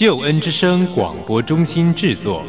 [0.00, 2.46] 救恩之声广播中心制作。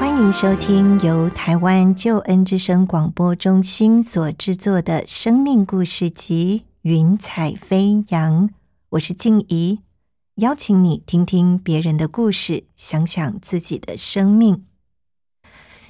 [0.00, 8.48] 欢迎收听由台湾救恩之声广播中心所制作的生命故事集《云彩飞扬》，
[8.90, 9.80] 我是静怡，
[10.36, 14.64] 邀请你听听别人的故事，想想自己的生命。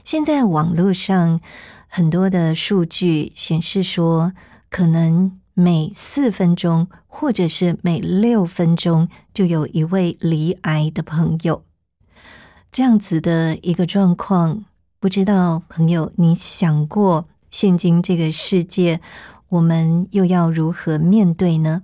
[0.02, 1.42] 现在网络上
[1.88, 4.32] 很多的数据显示说，
[4.70, 11.66] 可能每四分钟或者是每六分钟就有一位罹癌的朋友。
[12.72, 14.64] 这样子的一个状况，
[14.98, 19.02] 不知道朋友你想过，现今这个世界，
[19.50, 21.82] 我们又要如何面对呢？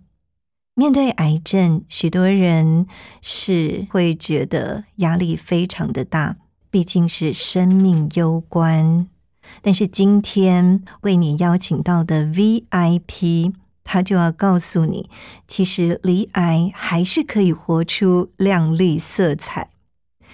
[0.74, 2.86] 面对癌症，许多人
[3.20, 6.36] 是会觉得压力非常的大，
[6.70, 9.06] 毕竟是生命攸关。
[9.60, 13.52] 但是今天为你邀请到的 VIP，
[13.84, 15.10] 他就要告诉你，
[15.46, 19.68] 其实离癌还是可以活出亮丽色彩。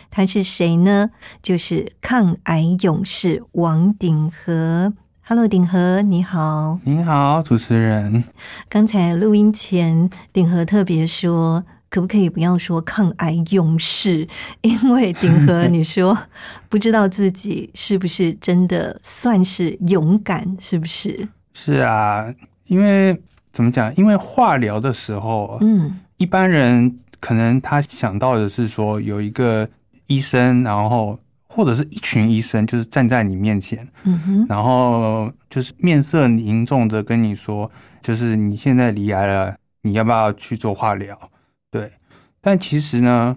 [0.08, 1.10] 他是谁呢？
[1.42, 4.94] 就是抗癌勇士王鼎和。
[5.30, 6.78] Hello，鼎和，你好。
[6.84, 8.24] 您好，主持人。
[8.66, 14.26] 刚才录音前，鼎和特别说，可不可以不要说抗癌勇士？
[14.62, 16.16] 因为鼎和你说
[16.70, 21.28] 不知道自己是不是真的算是勇敢，是不是？
[21.52, 22.24] 是啊，
[22.68, 23.20] 因为
[23.52, 23.94] 怎么讲？
[23.96, 29.68] 因为化疗的时候，嗯，一般人可能他想到的是说有一个。
[30.10, 37.70] 医生，然后或者是一群医生，就是站在你面前，嗯哼，然后就是面色凝重的跟你说，
[38.02, 41.18] 就是你现在离癌了，你要不要去做化疗？
[41.70, 41.90] 对，
[42.40, 43.36] 但其实呢，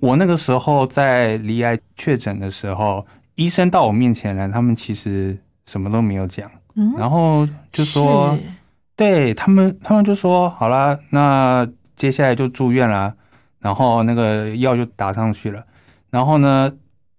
[0.00, 8.36] 我那个时候在离癌确诊的时候，医生到我面前来，他们其实什么都没有讲，嗯，然后就说，
[8.96, 13.14] 对他们，他们就说好啦，那接下来就住院啦，
[13.60, 15.62] 然后那个药就打上去了。
[16.10, 16.70] 然后呢，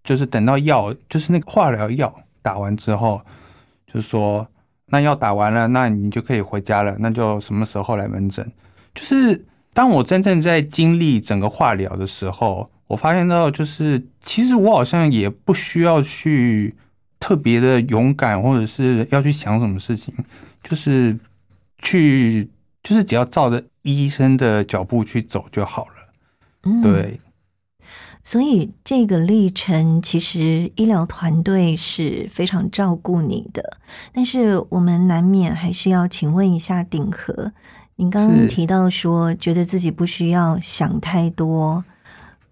[0.04, 3.22] 就是等到药，就是那个化疗药打完之后，
[3.88, 4.46] 就说，
[4.88, 6.96] 那药打完了，那你就可以回家了。
[7.00, 8.46] 那就什么时候来门诊？
[8.94, 16.76] 就是当我真正在经历整个化疗的时候，我发现到，就是其实我好像也不需要去
[17.20, 20.14] 特别的勇敢，或者是要去想什么事情，
[20.62, 21.18] 就是
[21.80, 22.50] 去，
[22.84, 26.82] 就是只要照着医生的脚步去走就好了。
[26.84, 27.18] 对。
[28.26, 33.78] 所以这个历程，其实医疗团队是非常照顾你的。
[34.14, 37.52] 但是我们难免还是要请问一下鼎和，
[37.98, 41.84] 您刚刚提到说，觉得自己不需要想太多。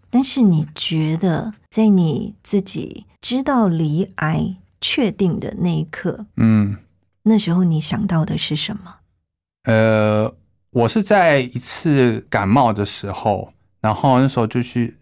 [0.09, 6.75] 但是你觉得，在你自己知道离癌确定的那一刻，嗯，
[7.23, 8.95] 那时候你想到的是什么？
[9.63, 10.35] 呃，
[10.71, 14.97] 我是在一次感冒的时候，然后那时候就去。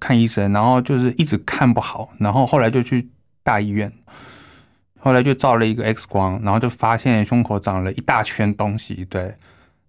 [0.00, 3.06] 看医生，然后就是一直看不好，然后后来就去
[3.44, 3.92] 大医院，
[4.98, 9.04] 后来就照了一个 X 光，然后就发现胸口长了一大圈东西。
[9.10, 9.34] 对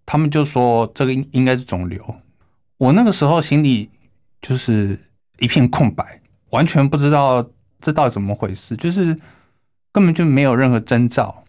[0.05, 2.03] 他们就说这个应应该是肿瘤。
[2.77, 3.89] 我那个时候心里
[4.41, 5.00] 就是
[5.39, 9.17] 一片空白，完全不知道这到底怎么回事，就是
[9.91, 11.45] 根本就没有任何征兆，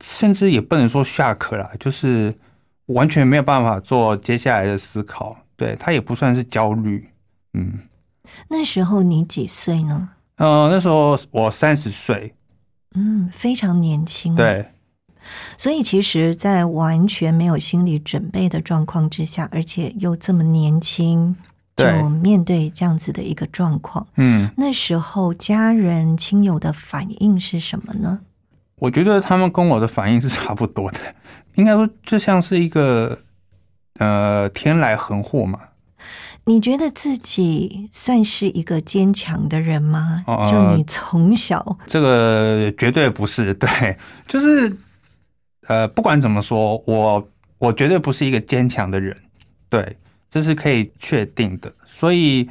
[0.00, 2.34] 甚至也不能说下课了，就是
[2.86, 5.36] 完全没有办法做接下来的思考。
[5.56, 7.08] 对他也不算是焦虑，
[7.54, 7.80] 嗯。
[8.46, 10.10] 那时候你几岁呢？
[10.36, 12.34] 呃，那时候我三十岁，
[12.94, 14.36] 嗯，非常年轻。
[14.36, 14.70] 对，
[15.56, 21.34] 所以其实，在完全没有心理准备的状况之下，而且又这么年轻，
[21.76, 28.20] 就面对这样子的一个状况，嗯，那时候家人亲友的反应是什么呢？
[28.76, 30.98] 我觉得他们跟我的反应是差不多的，
[31.56, 33.18] 应该说就像是一个
[33.98, 35.58] 呃天来横祸嘛。
[36.48, 40.24] 你觉得自己算是一个坚强的人吗？
[40.50, 43.52] 就你从小，这个绝对不是。
[43.52, 43.68] 对，
[44.26, 44.74] 就是
[45.68, 47.28] 呃，不管怎么说，我
[47.58, 49.14] 我绝对不是一个坚强的人。
[49.68, 49.98] 对，
[50.30, 51.70] 这是可以确定的。
[51.86, 52.48] 所以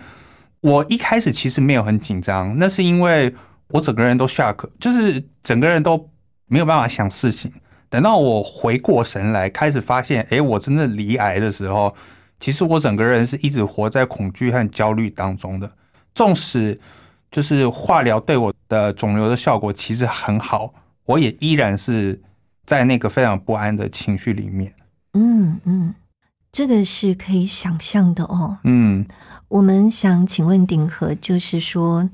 [0.61, 3.33] 我一开始其实没有很紧张，那是因为
[3.69, 6.07] 我整个人都 shock，就是整个人都
[6.45, 7.51] 没有办法想事情。
[7.89, 11.95] 等到我回过神来，开始发现，哎，我真的离癌的时候，
[12.39, 15.71] 其实我整个人是一直活在恐惧和焦虑当中的。
[16.13, 16.79] 纵使
[17.31, 20.73] 就是化疗对我的肿瘤的效果其实很好，
[21.05, 22.21] 我也依然是
[22.65, 24.73] 在那个非常不安的情绪里面。
[25.13, 25.95] 嗯嗯，
[26.51, 28.57] 这个是可以想象的哦。
[28.63, 29.05] 嗯，
[29.47, 32.09] 我们想请问鼎和，就是说。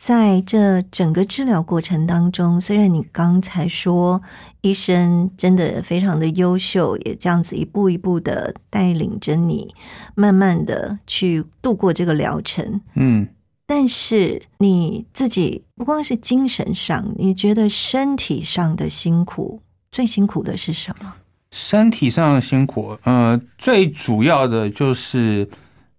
[0.00, 4.22] 在这整个治疗过程当中，虽然你刚才说
[4.60, 9.74] 医生真的非常的优秀，也这样子一步一步的带领着你，
[10.14, 13.26] 慢慢的去度过这个疗程，嗯，
[13.66, 19.60] 但是你自己不光是精神上，你觉得身体上的辛苦
[19.90, 21.12] 最辛苦的是什么？
[21.50, 25.48] 身体上的辛苦，呃，最主要的就是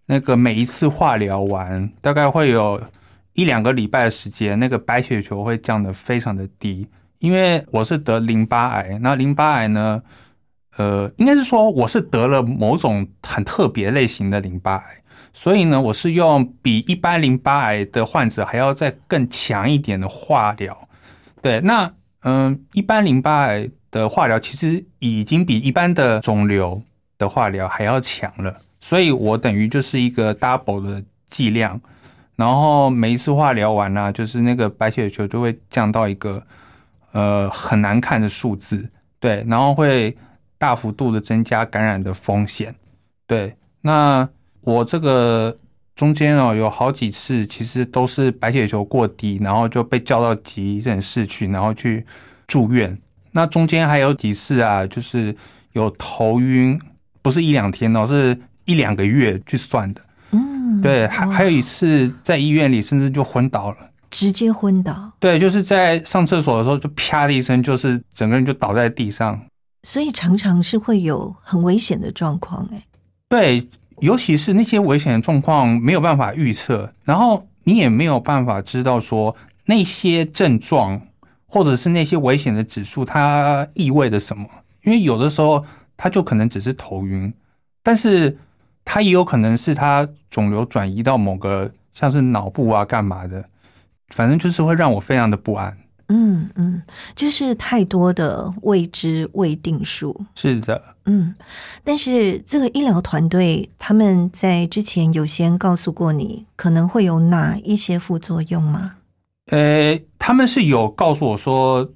[0.06, 2.82] 那个每一次化疗完，大概会有。
[3.34, 6.88] 一两个礼拜的时间，那个白血球会降得非常的低，
[7.20, 9.00] 因为我是得淋巴癌。
[9.02, 10.02] 那淋巴癌呢，
[10.78, 14.84] 呃，应该是说我是得了某种很特别类型的淋巴癌，
[15.32, 20.90] 所以呢，我是用比一般淋巴癌的患者还要再更强一点的化疗。
[21.42, 21.94] 对，那
[22.24, 26.82] 嗯，一般淋巴癌的化疗其实已经比一般的肿瘤
[27.18, 31.80] 的化疗还要强了，所以我等于就是一个 double 的剂量。
[32.40, 36.42] 然后每一次化疗完呢，就是那个白血球就会降到一个
[37.12, 38.90] 呃很难看的数字，
[39.20, 40.16] 对，然后会
[40.58, 42.74] 大幅度的增加感染的风险，
[43.28, 43.54] 对。
[43.82, 44.28] 那
[44.62, 45.58] 我这个
[45.96, 52.06] 中间哦有好几次其实都是白血球过低，然后就被叫到急诊室去，然后去
[52.48, 52.98] 住院。
[53.34, 55.36] 那中间还有几次啊，就是
[55.74, 56.80] 有头晕，
[57.22, 60.02] 不是一两天哦，是一两个月去算的。
[60.82, 63.78] 对，还还有一次在医院里，甚至就昏倒了，
[64.10, 65.12] 直接昏倒。
[65.20, 69.40] 对，就是在上厕所的时候，就啪的一声，就是整个人就倒在地上。
[69.84, 72.82] 所以常常是会有很危险的状况，哎。
[73.28, 73.68] 对，
[74.00, 81.02] 尤其是那些危险的状况没有办法预测，然后你也没有办法知道说那些症状
[81.46, 84.46] 或者是那些危险的指数它意味着什么，
[84.84, 85.66] 因为有的时候
[85.98, 87.34] 它就可能只是头晕，
[87.84, 88.38] 但是。
[88.86, 93.46] 它也有可能是它肿瘤转移到某个像是脑部啊，干嘛的，
[94.10, 95.78] 反正就是会让我非常的不安。
[96.08, 96.82] 嗯嗯，
[97.16, 100.20] 就是太多的未知未定数。
[100.34, 101.36] 是的，嗯，
[101.84, 108.96] 但是这个医疗团队他们在之前有先告诉过你可能会有哪一些副作用吗？
[109.52, 111.88] 呃，他们是有告诉我说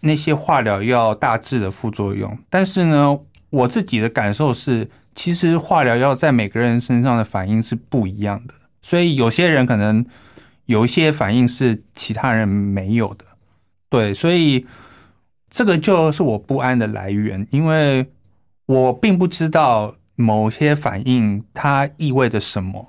[0.00, 3.18] 那些化疗要大致的副作用，但是呢，
[3.48, 4.90] 我自己的感受是。
[5.14, 10.04] 其实化疗药在每个人身上的反应是不一样的，所以有些人可能
[10.66, 13.24] 有一些反应是其他人没有的。
[13.88, 14.66] 对，所以
[15.50, 18.06] 这个就是我不安的来源，因为
[18.66, 22.88] 我并不知道某些反应它意味着什么。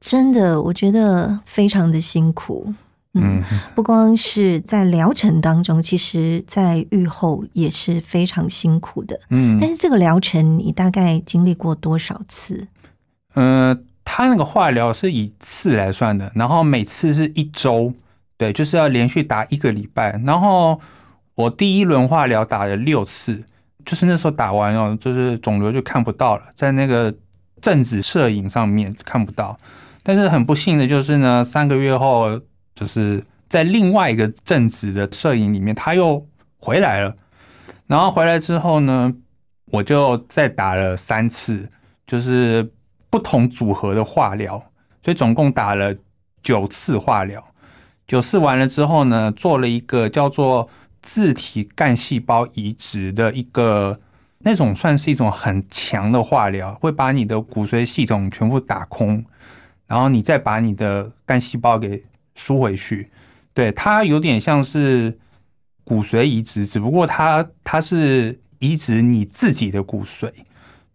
[0.00, 2.74] 真的，我觉得非常的辛苦。
[3.14, 3.42] 嗯，
[3.74, 9.18] 不光是在疗程当中，其实在愈后也是非常辛苦的。
[9.30, 12.68] 嗯，但是这个疗程你大概经历过多少次？
[13.34, 17.92] 呃，他那个化疗是以次来算的，然后每次是一周，
[18.36, 20.16] 对，就是要连续打一个礼拜。
[20.24, 20.80] 然后
[21.34, 23.42] 我第一轮化疗打了六次，
[23.84, 27.12] 就是那时候打完哦，就是肿瘤就看不到了，在那个
[27.60, 29.58] 正子摄影上面看不到。
[30.04, 32.40] 但是很不幸的就是呢，三个月后。
[32.80, 37.14] 就是在另外一个正子的摄影里面，他又回来了。
[37.86, 39.14] 然后回来之后呢，
[39.66, 41.68] 我就再打了三次，
[42.06, 42.72] 就是
[43.10, 44.56] 不同组合的化疗，
[45.02, 45.94] 所以总共打了
[46.42, 47.44] 九次化疗。
[48.06, 50.66] 九次完了之后呢，做了一个叫做
[51.02, 54.00] 自体干细胞移植的一个
[54.38, 59.22] 那种，算是一种很强的化疗，会把你的骨髓系统全部打空，
[59.86, 62.02] 然后你再把你的干细胞给。
[62.40, 63.10] 输回去，
[63.52, 65.18] 对它有点像是
[65.84, 70.32] 骨髓移植，只不过它它是移植你自己的骨髓，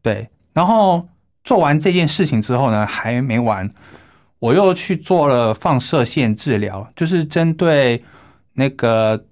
[0.01, 0.27] 对。
[0.53, 1.07] 然后
[1.43, 3.69] 做完这件事情之后呢，还没完，
[4.39, 8.03] 我又去做了放射线治疗，就是针对
[8.53, 9.23] 那个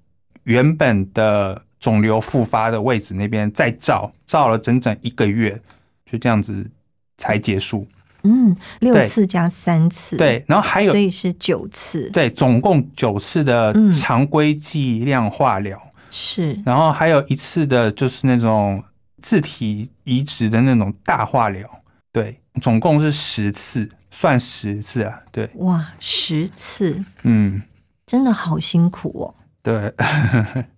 [0.44, 5.60] 原本的肿瘤复发的位置那边再照，照了整整一个月，
[6.06, 6.70] 就这样子
[7.18, 7.88] 才结束。
[8.24, 15.82] 嗯，六次加三次，对，然后还有，所以是九次，对，总共九次的常规剂量化疗。
[16.10, 18.84] 是，然后还有一次的就是那种
[19.22, 21.68] 自体移植的那种大化疗，
[22.12, 25.20] 对，总共是十次，算十次啊。
[25.32, 27.62] 对，哇，十次，嗯，
[28.06, 29.36] 真的好辛苦哦。
[29.62, 29.94] 对。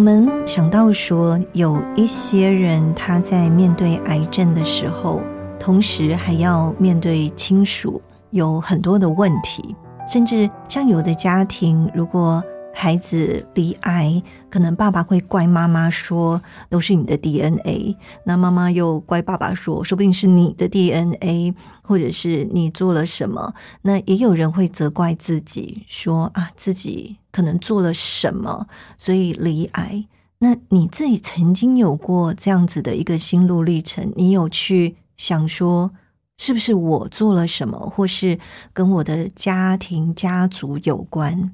[0.00, 5.20] 我们想到说，有一些人他在面对癌症的时候，
[5.58, 9.76] 同时还要面对亲属有很多的问题，
[10.10, 12.42] 甚至像有的家庭，如果
[12.82, 17.94] 孩子罹癌，可能爸爸会怪妈妈说都是你的 DNA，
[18.24, 23.52] 那妈妈又怪爸爸说说不定是你的 DNA，或者是你做了什么。
[23.82, 30.06] 那也有人会责怪自己说啊，自己可能做了什么，所以罹癌。
[30.38, 35.90] 那你自己曾经有过这样子的一个心路历程，你有去想说，
[36.38, 38.38] 是不是我做了什么，或是
[38.72, 41.52] 跟我的家庭家族有关？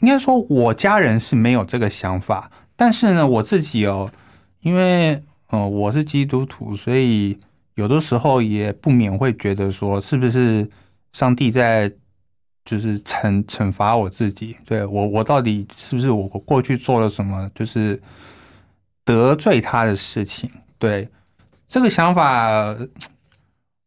[0.00, 4.10] 应该说，我家人是没有这个想法，但是呢，我自己哦，
[4.60, 7.38] 因为呃我是基督徒，所以
[7.76, 10.68] 有的时候也不免会觉得说，是不是
[11.12, 11.90] 上帝在
[12.62, 14.54] 就是惩惩罚我自己？
[14.66, 17.98] 对我，我到底是不是我过去做了什么，就是
[19.02, 20.50] 得罪他的事情？
[20.78, 21.08] 对
[21.66, 22.76] 这个想法，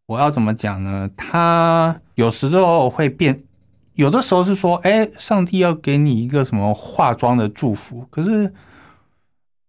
[0.07, 1.07] 我要怎么讲呢？
[1.15, 3.43] 他有时候会变。
[3.99, 8.53] 有的时候是说，哎，上帝要给你一个什么化妆的祝福，可是，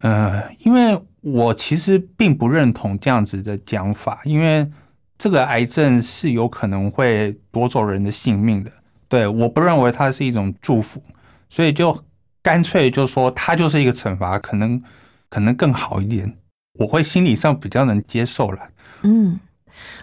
[0.03, 4.71] 呃，因为我其实并不认同这样子的讲法，因为
[5.19, 8.71] 这个癌症是有可能会夺走人的性命的，
[9.09, 11.03] 对，我不认为它是一种祝福，
[11.49, 12.05] 所以就
[12.41, 14.81] 干脆就说它就是一个惩罚，可能
[15.29, 16.39] 可能更好一点，
[16.79, 18.69] 我会心理上比较能接受了。
[19.03, 19.41] 嗯，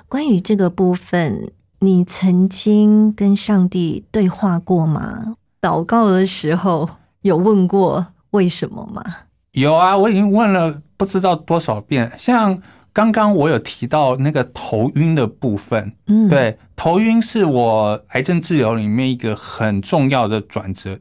[0.09, 1.53] 关于这个部分。
[1.79, 5.35] 你曾经跟上帝对话过吗？
[5.61, 6.89] 祷告的时候
[7.21, 9.03] 有问过为什么吗？
[9.51, 12.11] 有啊，我已经问了不知道多少遍。
[12.17, 12.59] 像
[12.91, 20.97] 刚刚我有提到那个头晕的部分，嗯，对，头晕是我癌症治疗里面一个很重要的转折，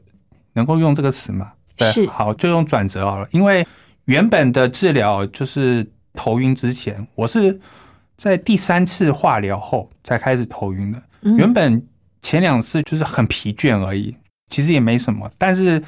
[0.53, 1.53] 能够用这个词吗？
[1.75, 3.27] 对，好，就用转折好了。
[3.31, 3.65] 因为
[4.05, 7.59] 原本的治疗就是头晕之前，我是。
[8.17, 11.01] 在第三次化疗后才开始头晕的，
[11.37, 11.81] 原本
[12.23, 14.15] 前两次就是很疲倦而已，
[14.49, 15.29] 其实也没什么。
[15.37, 15.81] 但是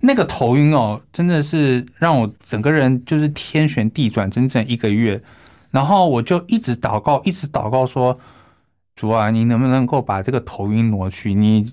[0.00, 5.20] 那个头晕哦，真的是让我整个人就是天旋地转，整整一个月。
[5.70, 8.18] 然后我就一直祷告，一直祷告说
[8.94, 11.32] ：“主啊，你能不能够把这个头晕挪去？
[11.32, 11.72] 你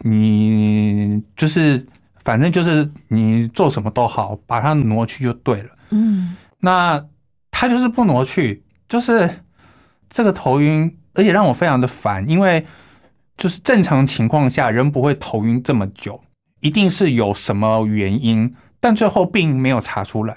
[0.00, 1.86] 你就是
[2.22, 7.02] 反正就是你做什么都好，把它挪去就对了。”嗯，那
[7.50, 8.62] 他就是不挪去。
[8.88, 9.44] 就是
[10.08, 12.64] 这个头晕，而且让我非常的烦，因为
[13.36, 16.20] 就是正常情况下人不会头晕这么久，
[16.60, 20.36] 一定是有什么原因，但最后并没有查出来。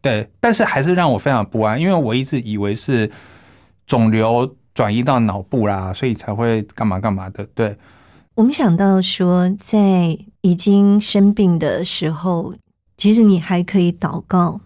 [0.00, 3.08] 对，但是还是让我非常不安，因为我一直以为是
[3.86, 7.46] 肿瘤转移到脑部啦，所以才会干嘛干嘛的。
[7.54, 7.76] 对，
[8.34, 12.54] 我们想到说，在已经生病的时候，
[12.96, 14.62] 其实你还可以祷告。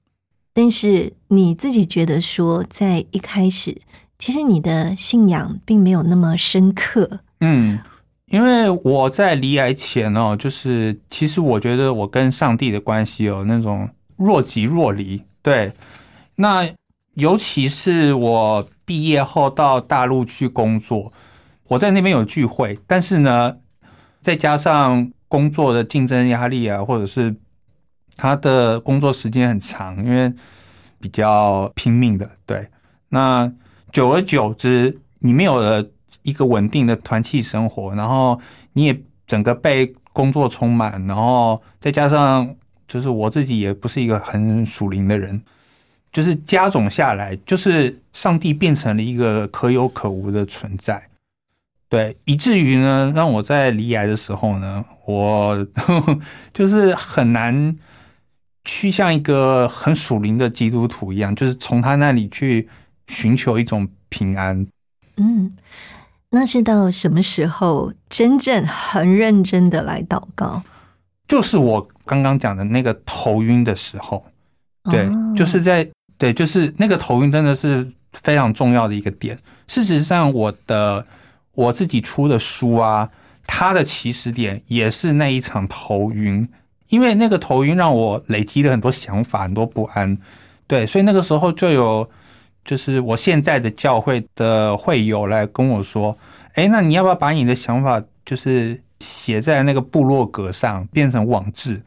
[0.58, 3.76] 但是你自己觉得说，在一开始，
[4.18, 7.20] 其实你的信仰并没有那么深刻。
[7.40, 7.78] 嗯，
[8.28, 13.86] 因为我在离癌前哦，就是其实我觉得我跟上帝的关系有那种
[14.16, 15.22] 若即若离。
[15.42, 15.70] 对，
[16.36, 16.66] 那
[17.16, 21.12] 尤其是我毕业后到大陆去工作，
[21.68, 23.58] 我在那边有聚会，但是呢，
[24.22, 27.36] 再加上工作的竞争压力啊，或者是
[28.16, 30.32] 他的工作时间很长，因为
[31.00, 32.66] 比较拼命的，对。
[33.10, 33.50] 那
[33.92, 35.86] 久而久之，你没有了
[36.22, 38.40] 一个稳定的团契生活，然后
[38.72, 42.54] 你也整个被工作充满，然后再加上
[42.88, 45.40] 就是我自己也不是一个很属灵的人，
[46.10, 51.08] 就是加总下来，就是上帝变成了一个可有可无的存在。
[51.88, 55.66] 对，以至于呢，让我在离癌的时候呢，我
[56.52, 57.76] 就是很难
[58.66, 62.68] 去像一个很属灵的基督徒一样，就是从他那里去
[63.06, 64.66] 寻求一种平安。
[65.16, 65.56] 嗯，
[66.28, 70.62] 那是到什么时候真正很认真的来祷告？
[71.26, 74.26] 就是我刚刚讲的那个头晕的时候，
[74.90, 79.38] 对，就是在对，就是那个头晕真的是非常重要的一个点。
[79.66, 81.06] 事实上，我的。
[81.56, 83.08] 我自己出的书啊，
[83.46, 86.46] 它的起始点也是那一场头晕，
[86.88, 90.16] 因为那个头晕让我累积了很多想法，很多不安。
[90.66, 92.08] 对，所以那个时候就有，
[92.64, 96.16] 就是我现在的教会的会友来跟我说
[96.54, 101.80] ：“哎，那你要不要把你的想法就是写在那个部落格上，变成网志？”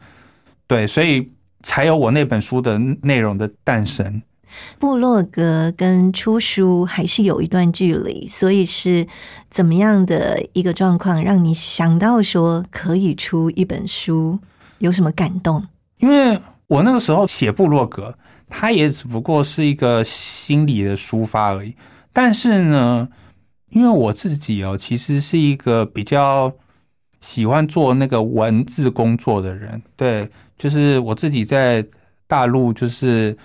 [0.68, 1.32] 对，所以
[1.63, 4.22] 才有我那本书的内容的诞生。
[4.79, 9.08] 部落格跟出书还是有一段距离，所以是
[9.50, 14.39] 怎么样的一个状况，让你想到说可以出一本书？
[14.79, 15.65] 有什么感动？
[16.00, 18.13] 因为我那个时候写部落格，
[18.48, 21.75] 它也只不过是一个心理的抒发而已。
[22.12, 23.07] 但是呢，
[23.69, 26.51] 因为我自己哦，其实是一个比较
[27.21, 29.81] 喜欢做那个文字工作的人。
[29.95, 31.86] 对，就是我自己在
[32.27, 33.38] 大陆就是。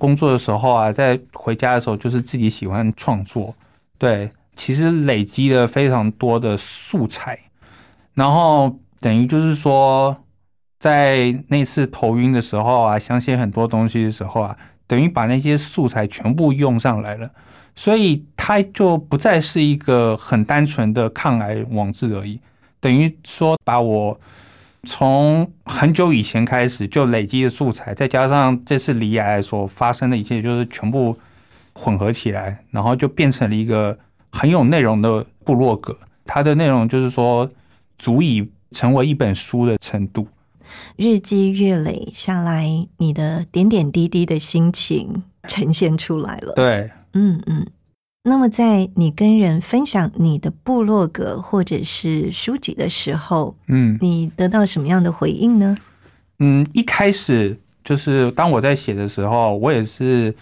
[0.00, 3.52] 工作的时候啊，在回家的时候，就是自己喜欢创作，
[3.98, 7.36] 对，其实累积了非常多的素材，
[8.14, 10.16] 然后等于就是说，
[10.78, 14.56] 在那次头晕的时候啊，想写很多东西的时候啊，
[14.86, 17.30] 等于把那些素材全部用上来了，
[17.74, 22.40] 所以它就不再是一个很单纯的抗癌网志而已，
[22.80, 24.20] 等于说把我。
[24.84, 31.18] 从很久以前开始就累积的素材，再加上这次离癌所发生的一切，就是全部
[31.74, 33.98] 混合起来，然后就变成了一个
[34.30, 35.98] 很有内容的部落格。
[36.24, 37.50] 它的内容就是说，
[37.98, 40.28] 足以成为一本书的程度。
[40.96, 46.52] 日积月累下来，你的点点滴滴的心情呈现出来了。
[46.54, 47.66] 对，嗯嗯。
[48.24, 55.78] 那么，在你跟人分享你的部落格或者是书籍的时候，嗯，你得到什么样的回应呢？
[56.40, 60.34] 嗯，一开始就是当我在写的时候，我也是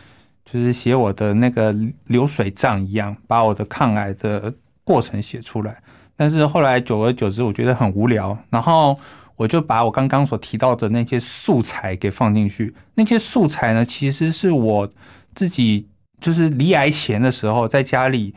[0.44, 1.72] 就是写我的那个
[2.06, 5.80] 流水账一样，把我的抗癌的过程写出来。
[6.16, 8.98] 但是后来久而久之，我觉得很无聊，然后
[9.37, 12.75] 我就把我刚刚所提到的那些素材给放进去。
[12.94, 14.90] 那些素材呢，其实是我
[15.35, 15.88] 自己。
[16.18, 18.35] 就是离癌前的时候，在家里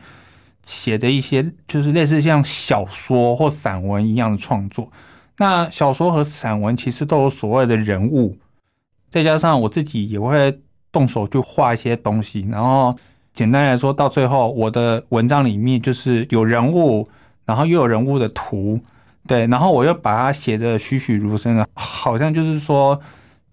[0.66, 4.92] 写的一些，就是类似像小说或散文一样的创作。
[5.38, 8.36] 那小说和散文其实都有所谓的人物，
[9.10, 10.60] 再加上我自己也会
[10.92, 12.46] 动手去画一些东西。
[12.52, 12.94] 然后
[13.32, 17.08] 简单来说，到最后我的文章里面就是有人物，
[17.46, 18.78] 然后又有人物的图，
[19.26, 23.00] 对，然后我又把它写的栩栩如生的，好像就是说，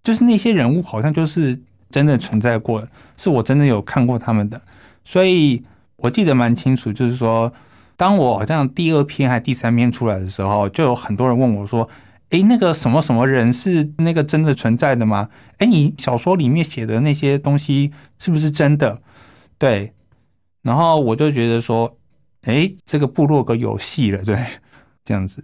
[0.03, 1.61] 就是那些人物好像就是。
[1.89, 4.61] 真的存在过，是我真的有看过他们的，
[5.05, 5.63] 所以
[5.95, 6.91] 我记得蛮清楚。
[6.91, 7.51] 就是说，
[7.95, 11.87] 当我好像第二篇还第三篇出来的时候，就有很多人问我说
[12.31, 15.29] ：“诶，那个什么什么人是那个真的存在的吗？
[15.59, 19.01] 诶，你小说里面写的那些东西是不是真的？”
[19.57, 19.93] 对，
[20.63, 21.97] 然后我就觉得说
[22.43, 24.37] ：“诶，这个部落格有戏了。”对，
[25.05, 25.41] 这样子。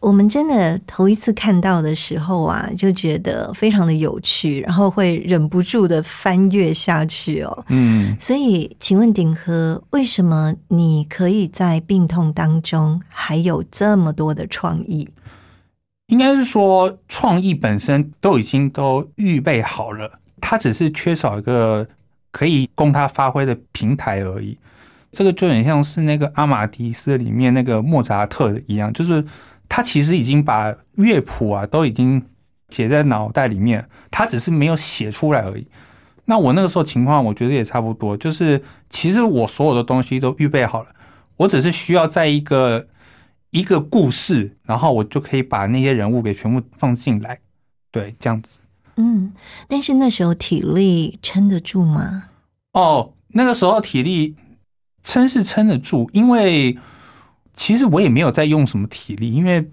[0.00, 7.64] 我们真的头一次看到的时候啊，就觉得非常的有趣，然后会忍不住的翻阅下去哦。
[7.68, 15.08] 嗯，所以请问鼎和，为什么你可以在病痛当中还有这么多的创意？
[16.06, 21.86] 应该是说，创意本身都已经都预备好了，它只是缺少一个
[22.30, 24.56] 可以供它发挥的平台而已。
[25.10, 29.24] 这个就很像是那个《阿玛迪斯》里面那个莫扎特一样，就是。
[29.68, 32.24] 他其实已经把乐谱啊都已经
[32.70, 35.68] 写在脑袋里面，他只是没有写出来而已。
[36.24, 40.90] 那我那个时候情况，我觉得也差不多，就是其实我所有的东西都预备好了，
[41.36, 42.86] 我只是需要在一个
[43.50, 47.38] 一个故事，然后我就可以把那些人物给全部放进来，
[47.90, 48.60] 对，这样子。
[48.96, 49.32] 嗯，
[49.68, 52.24] 但是那时候体力撑得住吗？
[52.72, 54.34] 哦，那个时候体力
[55.02, 56.76] 撑是撑得住，因为。
[57.58, 59.68] 其实我也没有在用什么体力，因为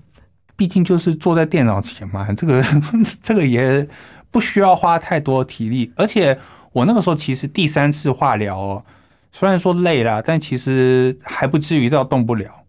[0.56, 2.66] 毕竟就是坐在电脑前嘛， 这个
[3.22, 3.88] 这个也
[4.32, 6.38] 不需要花太多体力，而且
[6.74, 8.84] 我那个时候其实第三次化疗哦，
[9.32, 12.64] 虽然说累了，但其实还不至于到动不了。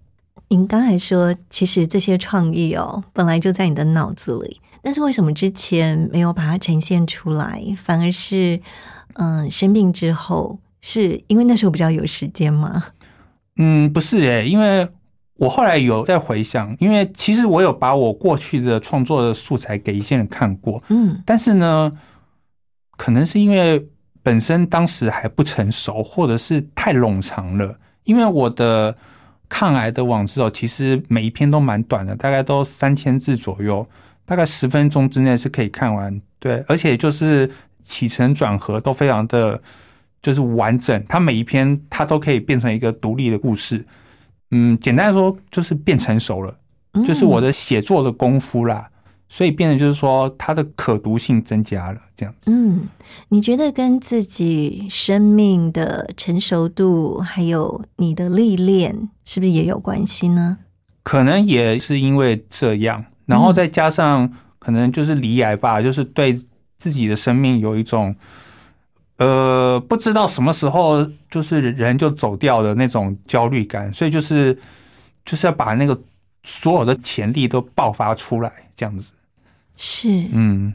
[0.49, 8.61] 您刚才说，其实这些创意哦，本来就在你的脑子里，但是为什么之前没有把它呈现出来，反而是
[9.15, 12.85] 嗯生病之后，是因为那时候比较有时间吗？
[13.57, 14.87] 嗯，不是诶，因为
[15.39, 21.93] 我后来有在回想，因为其实我有把我过去的创作的素材给一些人看过，嗯但是呢，
[22.97, 23.89] 可能是因为
[24.23, 27.79] 本身当时还不成熟，或者是太冗长了。
[28.05, 28.97] 因为我的
[29.49, 33.87] 抗癌的网志哦，其实每一篇都蛮短的，大概都三千字左右，
[34.25, 36.21] 大概十分钟之内是可以看完。
[36.39, 37.51] 对，而且就是
[37.83, 39.61] 起承转合都非常的
[40.23, 43.85] 就是完整，它每一篇它都可以变成一个独立的故事。
[44.51, 46.59] 嗯，简单来说就是变成熟了。
[46.95, 48.89] 嗯就是我的写作的功夫啦，
[49.29, 52.51] 所以变得就是说它的可读性增加了，这样子。
[52.51, 52.89] 嗯，
[53.29, 60.57] 你觉得跟自己生命的成熟度，还有你的历练，是不是也有关系呢？
[61.03, 66.41] 可能也是因为这样，然后再加上可能就是离癌吧，就是对
[66.79, 68.17] 自己的生命有一种
[69.19, 74.59] 呃不知道什么时候就是人就走掉的那种焦虑感，所以就是
[75.25, 75.99] 就是要把那个
[76.45, 79.13] 所有的潜力都爆发出来，这样子。
[79.75, 80.75] 是，嗯。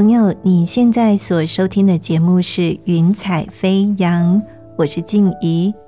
[0.00, 4.40] 朋友，你现在所收听的节目是《云彩飞扬》，
[4.78, 5.70] 我是静怡。《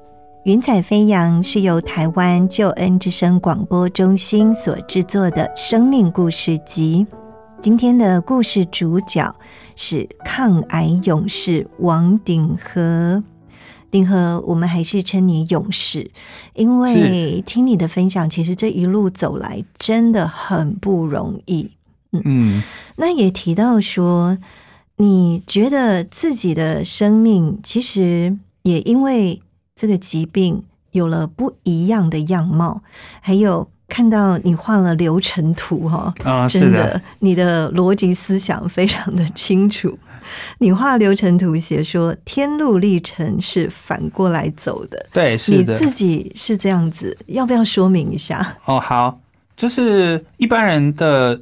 [0.44, 7.07] 云彩飞扬》是由台湾救恩之声广播中心所制作的生命故事集。
[7.62, 9.35] 今天的故事主角
[9.77, 13.25] 是抗癌勇士王鼎和。
[13.90, 16.11] 鼎和，我们还是称你勇士，
[16.53, 21.70] 因为听你的分享，其实这一路走来真的很不容易。
[22.25, 22.62] 嗯，
[22.96, 24.37] 那也提到说，
[24.96, 29.40] 你觉得自己的生命其实也因为
[29.75, 32.83] 这个疾病有了不一样的样貌，
[33.20, 36.14] 还有看到你画了流程图哈、
[36.48, 39.98] 真的，你的逻辑思想非常的清楚。
[40.59, 45.72] 你画流程图写说天路历程是反过来走的，对，是的。
[45.72, 48.57] 你自己是这样子，要不要说明一下？
[48.66, 49.18] 哦，好，
[49.57, 51.40] 就是一般人的，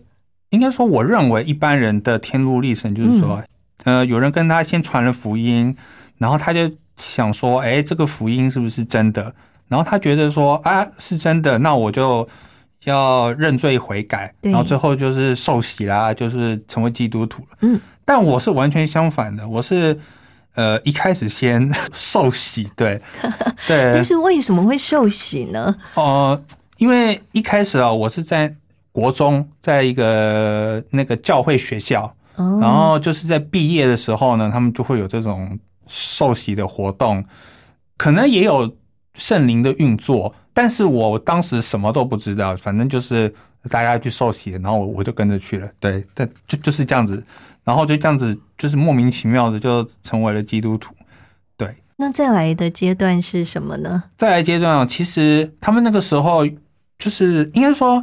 [0.50, 3.42] 应该说，我认为一般人的天路历程就是说，
[3.84, 5.76] 呃，有人跟他先传了福音，
[6.18, 9.34] 然后他就想说，哎，这个福音是不是真的？
[9.68, 12.28] 然后他觉得说，啊，是真的，那我就
[12.84, 17.48] 要认罪悔改，然后最后就是受洗啦，就是成为基督徒了。
[17.60, 19.96] 嗯，但我是完全相反的，我是
[20.56, 23.00] 呃一开始先 受洗，对
[23.68, 25.76] 对，但是为什么会受洗呢？
[25.94, 26.42] 哦，
[26.78, 28.52] 因为一开始啊，我是在
[28.92, 37.24] 国中，在一个那个教会学校，哦，然后就是在毕业的时候呢，他们就会有这种受洗的活动，
[37.96, 38.76] 可能也有
[39.14, 43.32] 圣灵的运作，但是我当时什么都不知道，反正就是
[43.68, 47.22] 大家去受洗，然后我我就跟着去了，对，但就就是这样子，
[47.62, 50.94] 然后就这样子，就是莫名其妙的就成为了基督徒。
[51.56, 54.02] 对那再来的阶段是什么呢？
[54.16, 56.46] 再来阶段啊，其实他们那个时候
[56.98, 58.02] 就是应该说，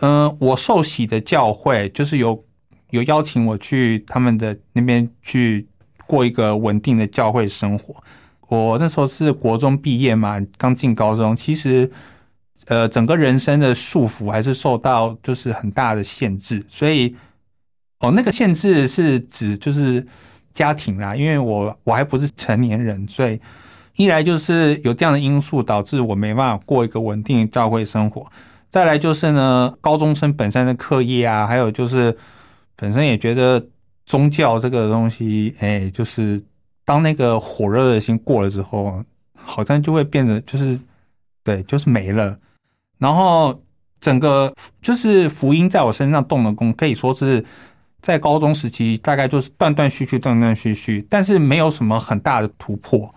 [0.00, 2.44] 嗯，我受洗的教会就是有
[2.90, 5.66] 有邀请我去他们的那边去
[6.06, 7.94] 过一个稳定的教会生活。
[8.48, 11.90] 我那时候是国中毕业嘛，刚进高中，其实
[12.66, 17.14] 呃，整个人生的束缚还是受到就是很大的限制，所以
[18.00, 20.06] 哦，那个限制是指就是
[20.52, 23.38] 家庭啦，因为我我还不是成年人，所以
[23.96, 28.26] 一来就是有这样的因素导致我没办法过一个稳定的教会生活，
[28.68, 32.16] 再来就是呢，高中生本身的课业啊，还有就是
[32.76, 33.66] 本身也觉得
[34.06, 36.42] 宗教这个东西，哎，就是。
[36.88, 39.04] 当那个火热的心过了之后，
[39.34, 40.80] 好像就会变得就是，
[41.44, 42.34] 对，就是没了。
[42.96, 43.62] 然后
[44.00, 44.50] 整个
[44.80, 47.44] 就是福音在我身上动了功，可以说是
[48.00, 53.14] 在高中时期大概就是断断续续、断断续续，但是没有什么很大的突破。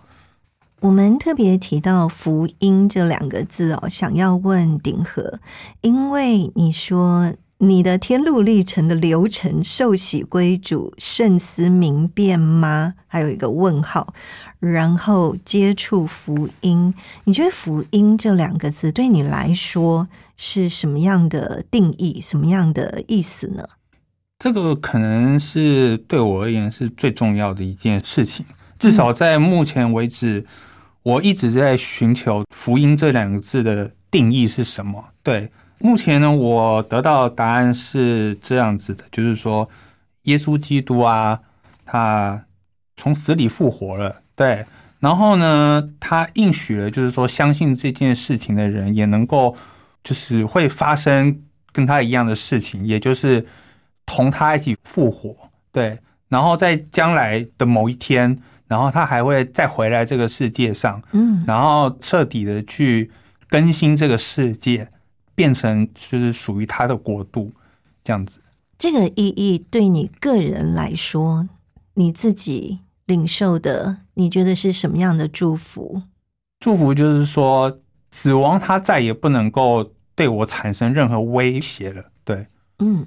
[0.82, 5.40] 我们特别提到福音这两个字哦，想要问鼎和，
[5.80, 7.32] 因为你说。
[7.64, 12.94] 你的天路历程的流程，受洗归主，慎思明辨吗？
[13.06, 14.12] 还有一个问号，
[14.58, 16.92] 然后接触福音。
[17.22, 22.20] 你觉得福音这两个字对你来说是什么样的定义？
[22.20, 23.64] 什么样的意思呢？
[24.40, 28.44] 这个可能是对我而言是最重要的一件事情。
[28.76, 30.44] 至少在目前为止，
[31.02, 35.04] 我一直在寻求福音这两个字的定义是什么。
[35.22, 35.50] 对。
[35.84, 39.68] 目前呢，我得到答案是这样子的，就是说，
[40.22, 41.40] 耶稣基督啊，
[41.84, 42.44] 他
[42.96, 44.64] 从死里复活了，对，
[45.00, 49.56] 然后呢，他应许了，就是说，相信这件事情的人也能够，
[50.04, 53.44] 就是会发生跟他一样的事情，也就是
[54.06, 55.34] 同他一起复活，
[55.72, 58.38] 对，然后在将来的某一天，
[58.72, 63.10] 然后他还会再回来这个世界上，嗯，然后彻底的去
[63.50, 64.88] 更新这个世界。
[65.34, 67.50] 变成就是属于他的国度，
[68.04, 68.38] 这样子。
[68.76, 71.48] 这个意义对你个人来说，
[71.94, 76.02] 你自己领受的，你觉得是什么样的祝福？
[76.60, 77.80] 祝福就是说，
[78.10, 82.04] 死亡它再也不能够对我产生任何威胁了。
[82.24, 82.46] 对，
[82.80, 83.06] 嗯。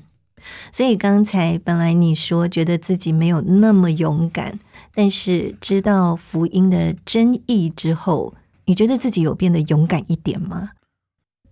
[0.71, 4.59] 所以刚才本来你说觉得自己没有那么勇敢，
[4.95, 8.33] 但是知道福音的真意之后，
[8.65, 10.71] 你觉得自己有变得勇敢一点吗？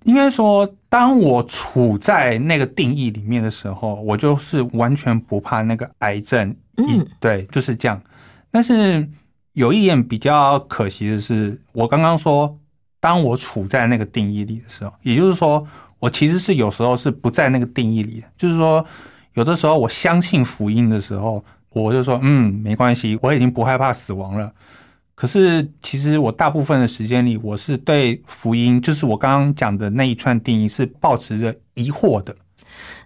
[0.06, 6.56] 应该说，当我处在那个定义里面的时候，我就是完全不怕那个癌症。
[6.76, 8.02] 嗯，对，就是这样。
[8.52, 9.08] 但是
[9.54, 12.58] 有一点比较可惜的是，我刚刚说，
[13.00, 15.66] 当我处在那个定义里的时候，也就是说，
[16.00, 18.24] 我其实是有时候是不在那个定义里。
[18.36, 18.86] 就是说，
[19.36, 24.52] 有的时候我相信福音的时候，我就说，嗯，没关系，我已经不害怕死亡了。
[25.16, 32.36] 可是，其实我大部分的时间里，我是对福音，就是我刚刚讲的那一串定义，是保持着疑惑的。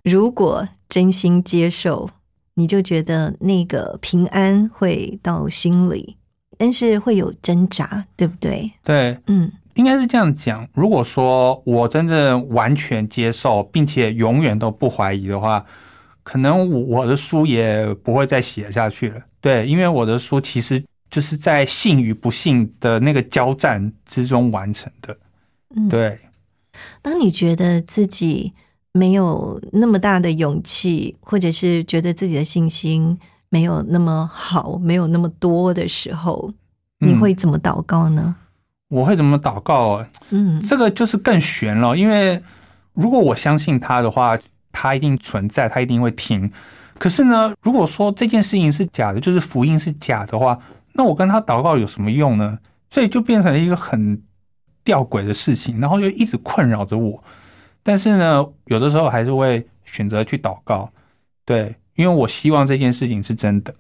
[0.03, 2.09] 如果真心接受，
[2.53, 6.15] 你就觉得那个平安会到心里，
[6.57, 8.71] 但是会有挣扎，对不对？
[8.83, 10.65] 对，嗯，应该是这样讲。
[10.73, 15.63] 如果说我真正完全接受，并且永远都不怀疑的话，
[16.27, 19.21] 可能我的书也不会再写下去了。
[19.39, 20.83] 对，因为我的书其实。
[21.09, 25.17] 就是在信与不信的那个交战之中完成的。
[25.89, 26.19] 对，
[27.01, 28.51] 当你觉得自己
[28.91, 36.51] 没有那么大的勇气，或者是觉得自己的信心没有那么好，没有那么多的时候，
[36.99, 38.35] 你会怎么祷告呢？
[38.89, 40.05] 我会怎么祷告？
[40.31, 41.95] 嗯，这个就是更悬了。
[41.95, 42.43] 因为
[42.91, 44.37] 如果我相信他的话，
[44.71, 46.51] 他一定存在，他一定会听。
[46.97, 50.59] 可是呢，如果说这件事情是假的，就是福音是假的话。
[50.93, 52.57] 那我跟他祷告有什么用呢？
[52.89, 54.19] 所以就变成了一个很
[54.83, 57.23] 吊诡的事情，然后就一直困扰着我。
[57.83, 60.89] 但是呢，有的时候还是会选择去祷告，
[61.45, 63.75] 对，因为我希望这件事情是真的。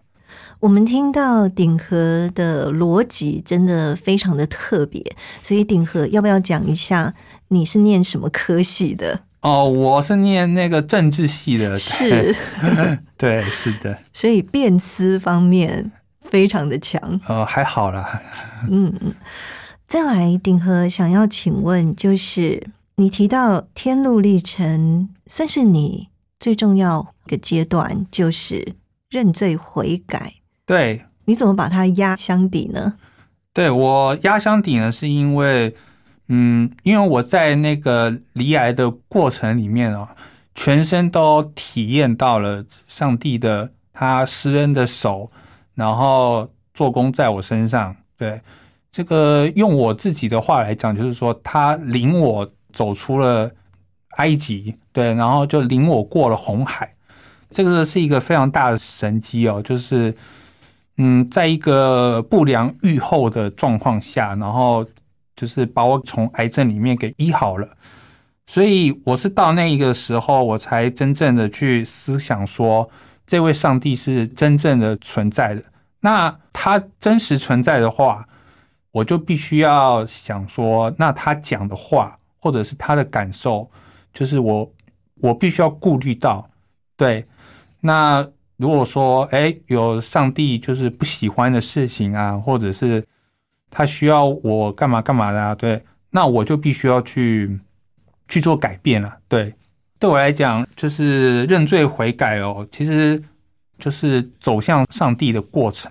[0.59, 5.03] 我们听到鼎和的逻辑真的非常的特别，
[5.41, 7.13] 所以鼎和要不要讲一下
[7.47, 9.21] 你是念什么科系的？
[9.47, 12.35] 哦，我是念那个政治系的，是，
[13.15, 15.91] 对， 是的，所以辩思方面。
[16.29, 18.21] 非常的强，呃，还好啦。
[18.69, 19.13] 嗯嗯，
[19.87, 28.73] 再来，鼎和想要请问，就是你提到天路历程，算是你最重要的阶段，就是
[29.09, 30.33] 认罪悔改。
[30.65, 32.95] 对，你怎么把它压箱底呢？
[33.53, 35.73] 对我压箱底呢，是因为，
[36.27, 40.15] 嗯，因为我在那个离癌的过程里面啊，
[40.55, 45.31] 全身都体验到了上帝的他施恩的手。
[45.75, 48.41] 然后做工在我身上，对
[48.91, 53.51] 这个用我自己的话来讲，就是说他领我走出了
[54.17, 56.95] 埃及，对，然后就领我过了红海，
[57.51, 59.61] 这个是一个非常大的神机哦。
[59.61, 60.11] 就是
[60.97, 64.83] 嗯，在一个不良预后的状况下，然后
[65.37, 67.69] 就是把我从癌症里面给医好了。
[68.45, 72.89] 所以我是到那一个时候，我才真正的去思想说，
[73.25, 75.63] 这位上帝是真正的存在的。
[75.99, 78.27] 那他真实存在的话，
[78.91, 83.69] 我就必须要想说，那他讲的话，或者是他的感受，
[84.13, 84.73] 就是我
[85.21, 86.49] 我必须要顾虑到。
[86.95, 87.25] 对，
[87.81, 93.05] 那如果说，哎，有上帝就是不喜欢的事情啊，或者是
[93.69, 97.59] 他需要我干嘛干嘛的啊，对，那我就必须要去。
[98.29, 99.55] 去做改变了，对，
[99.97, 103.23] 对我来讲就是认罪悔改哦，其实
[103.79, 105.89] 就是走向上帝的过程。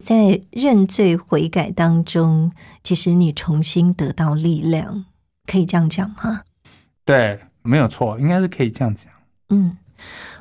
[0.00, 2.50] 在认罪悔改当中，
[2.82, 5.04] 其实你重新得到力量，
[5.46, 6.42] 可以这样讲吗？
[7.04, 9.04] 对，没有错，应该是可以这样讲。
[9.50, 9.76] 嗯，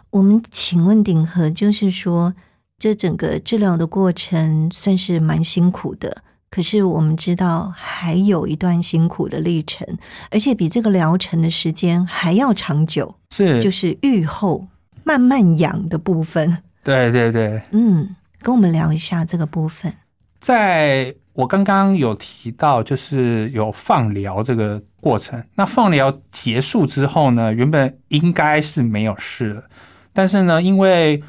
[0.10, 2.34] 我们请问鼎和，就是说
[2.80, 6.24] 这整个治疗的过程算是蛮辛苦的。
[6.50, 9.88] 可是我们知道还有一段辛苦的历程，
[10.32, 13.16] 而且比这个疗程的时间还要长久。
[13.30, 14.68] 是，就是愈后
[15.04, 16.64] 慢慢养的部分。
[16.84, 19.94] 对对对，嗯，跟我们聊一下这个部分。
[20.40, 25.44] 在我刚刚有提到，就是有放疗这个过程。
[25.56, 29.64] 那放疗结束之后呢，原本应该是没有事了，
[30.12, 31.22] 但是呢，因为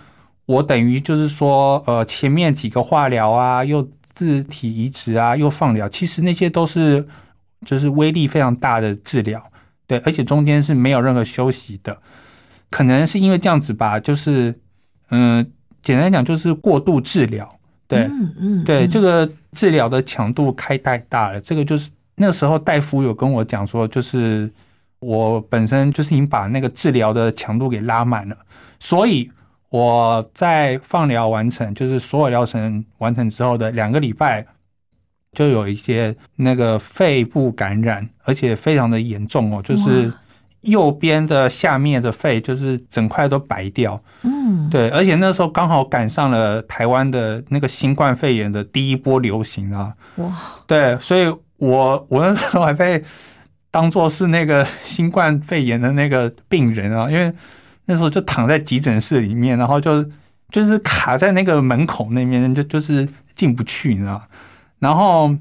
[0.47, 7.07] 我等于就是说，呃，前面几个化疗啊，又自体移植啊，又放疗，其实那些都是
[7.65, 9.43] 就是威力非常大的治疗，
[9.87, 11.97] 对，而且中间是没有任何休息的，
[12.71, 14.59] 可能是因为这样子吧，就是
[15.11, 15.51] 嗯，
[15.83, 24.51] 简单讲就是过度治疗，对，嗯嗯，对，这个治疗的强度开太大了，这个就是那个时候大夫有跟我讲说，就是
[24.99, 28.37] 我本身就是已经把那个治疗的强度给拉满了，
[28.79, 29.31] 所以。
[29.71, 34.45] 我在放疗完成，就是所有疗程完成之后的两个礼拜，
[35.33, 40.13] 就有一些那个肺部感染，而且非常的严重哦，就是
[40.63, 44.03] 右边的下面的肺就是整块都白掉。
[44.23, 49.95] 嗯，对，而且那时候刚好赶上了台湾的那个新冠肺炎的第一波流行啊。
[50.17, 53.05] 哇，对，所以我我那时候还被
[53.71, 57.33] 当做是那个新冠肺炎的那个病人啊，因为。
[57.91, 60.09] 那时候就躺在急诊室里面，然后就
[60.49, 64.23] 就是卡在那个门口那边，就就是进不去，你知道
[64.79, 65.35] 然后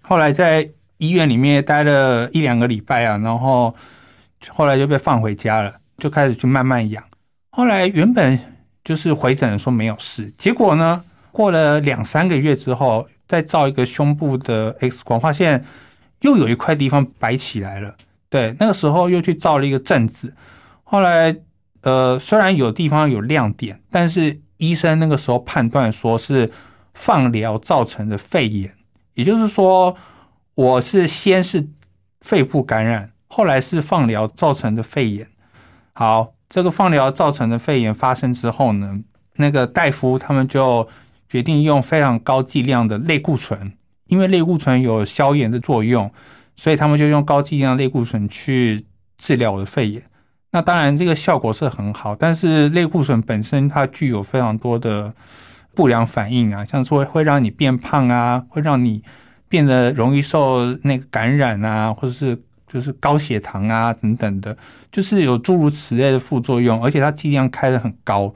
[0.00, 3.74] 后来在医院里面待了一两个礼拜啊，然后
[4.48, 7.04] 后来就被放回家了，就开始去慢慢养。
[7.50, 8.38] 后来原本
[8.82, 15.62] 就是回诊说没有事，结果呢，过了两三个月之后，再照一个胸部的 X 光，发现
[16.22, 17.94] 又有一块地方白起来了。
[18.30, 20.34] 对，那个时候又去照了一个正子，
[20.84, 21.36] 后来。
[21.86, 26.50] 呃，虽然有地方有亮点，但是医生那个时候判断说是
[26.94, 28.74] 放疗造成的肺炎，
[29.14, 29.96] 也就是说，
[30.56, 31.68] 我是先是
[32.22, 35.28] 肺部感染，后来是放疗造成的肺炎。
[35.92, 38.98] 好，这个放疗造成的肺炎发生之后呢，
[39.36, 40.88] 那个大夫他们就
[41.28, 43.72] 决定用非常高剂量的类固醇，
[44.08, 46.10] 因为类固醇有消炎的作用，
[46.56, 48.84] 所以他们就用高剂量类固醇去
[49.16, 50.02] 治疗我的肺炎。
[50.52, 55.12] 那当然，这个效果是很好，但是类固醇本身它具有非常多的
[55.74, 59.02] 不良反应啊，像说会让你变胖啊，会让你
[59.50, 62.40] 变得容易受那个感染啊，或者是
[62.72, 64.56] 就是高血糖啊等等的，
[64.90, 68.32] 就是有诸如此类的副作用，而且它剂量开的很高，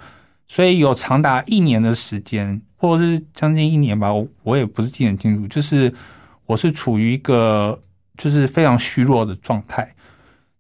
[0.46, 4.08] 所以有长达一年的时间，或者是将近一年吧，
[4.42, 5.90] 我也不是记得清楚，就是
[6.44, 7.80] 我是处于一个
[8.18, 9.94] 就是非常虚弱的状态，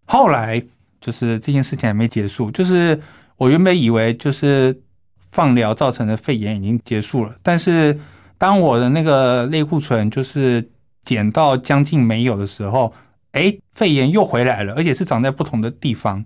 [0.06, 0.62] 后来。
[1.00, 3.00] 就是这件事情还没结束，就是
[3.36, 4.78] 我原本以为就是
[5.18, 7.98] 放疗造成的肺炎已经结束了，但是
[8.36, 10.70] 当我的那个类固醇就是
[11.04, 12.92] 减到将近没有的时候，
[13.32, 16.24] 哎，肺炎又回来了，而且是长在不同的地方。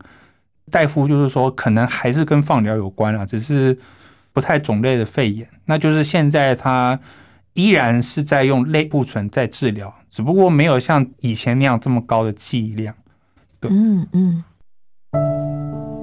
[0.71, 3.79] 大夫就是说，可能还是跟放疗有关啊，只是
[4.33, 5.47] 不太种类的肺炎。
[5.67, 6.99] 那就是现在他
[7.53, 12.95] 依然是在用类固醇在治疗，只不过没有像以前那样这么高的剂量。
[13.61, 14.45] 对嗯嗯。
[15.15, 15.27] Thank
[15.75, 15.94] you.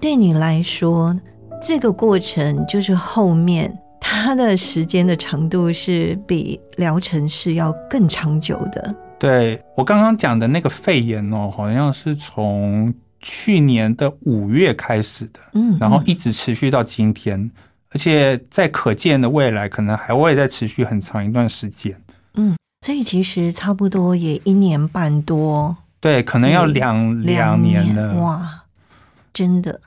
[0.00, 1.18] 对你来说，
[1.60, 8.94] 这个过程就是后面它的时间的长度是比疗程是要更长久的。
[9.18, 17.50] 对我刚刚讲的那个肺炎哦，好像是从去年的五月开始的，嗯，然后一直持续到今天，
[17.90, 22.00] 而且在可见的未来，可能还会再持续很长一段时间。
[22.34, 28.14] 嗯，所以其实差不多也一年半多，对，可能要两两年了。
[28.20, 28.48] 哇，
[29.38, 29.80] 真的，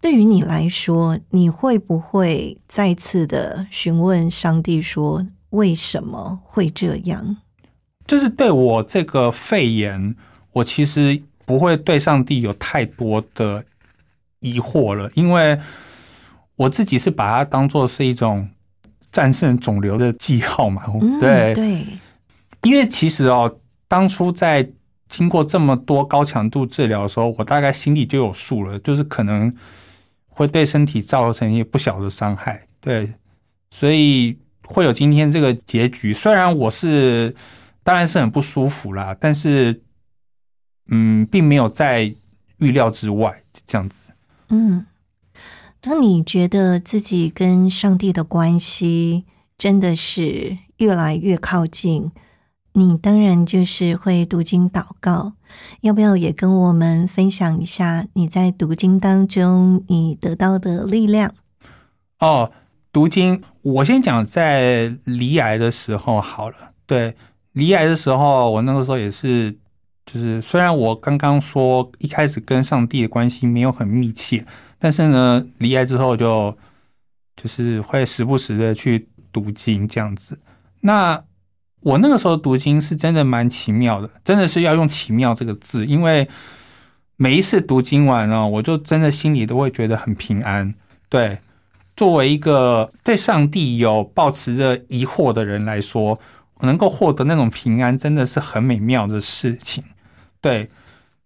[0.00, 7.38] 对于你来说，你会不会再次的询问上帝说为什么会这样？
[8.06, 10.14] 就是对我这个肺炎，
[10.52, 13.64] 我其实不会对上帝有太多的
[14.38, 15.58] 疑惑了，因为
[16.54, 18.48] 我自己是把它当做是一种
[19.10, 20.84] 战胜肿瘤的记号嘛。
[21.20, 21.84] 对对，
[22.62, 23.58] 因为其实哦，
[23.88, 24.68] 当初在
[25.12, 29.54] 经过这么多高强度治疗的时候，我大概心里就有数了，就是可能
[30.26, 32.66] 会对身体造成一些不小的伤害。
[32.80, 33.12] 对，
[33.70, 36.12] 所以会有今天这个结局。
[36.12, 37.36] 虽然我是。
[37.84, 39.82] 当然是很不舒服啦，但是，
[40.86, 42.14] 嗯，并没有在
[42.58, 44.12] 预料之外这样子。
[44.50, 44.86] 嗯，
[45.80, 49.24] 当你觉得自己跟上帝的关系
[49.58, 52.12] 真的是越来越靠近，
[52.72, 55.32] 你当然就是会读经祷告。
[55.82, 61.34] 要不要也跟我们分享一下你在读经当中你得到的力量？
[62.20, 62.50] 哦，
[62.92, 67.14] 读经，我先讲在离癌的时候好了，对。
[67.52, 69.52] 离癌的时候，我那个时候也是，
[70.06, 74.46] 就是虽然我刚刚说一开始跟上帝的关系没有很密切，
[74.78, 76.56] 但是呢，离癌之后就
[77.36, 80.40] 就是会时不时的去读经这样子。
[80.80, 81.22] 那
[81.82, 86.28] 我那个时候读经是真的蛮奇妙的，真的是要用“奇妙”这个字，因为
[87.16, 90.74] 每一次读经完呢，我就真的心里都会觉得很平安。
[91.08, 91.38] 对，
[91.96, 96.18] 作为一个对上帝有抱持着疑惑的人来说。
[96.64, 99.82] 能够获得那种平安，真的是很美妙的事情。
[100.40, 100.70] 对，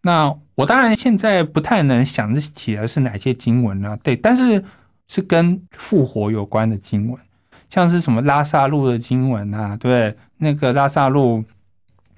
[0.00, 3.98] 那我当然现在不太能想得起来是哪些经文呢？
[4.02, 4.64] 对，但是
[5.06, 7.20] 是跟复活有关的经文，
[7.68, 9.76] 像是什么拉萨路的经文啊？
[9.76, 11.44] 对，那个拉萨路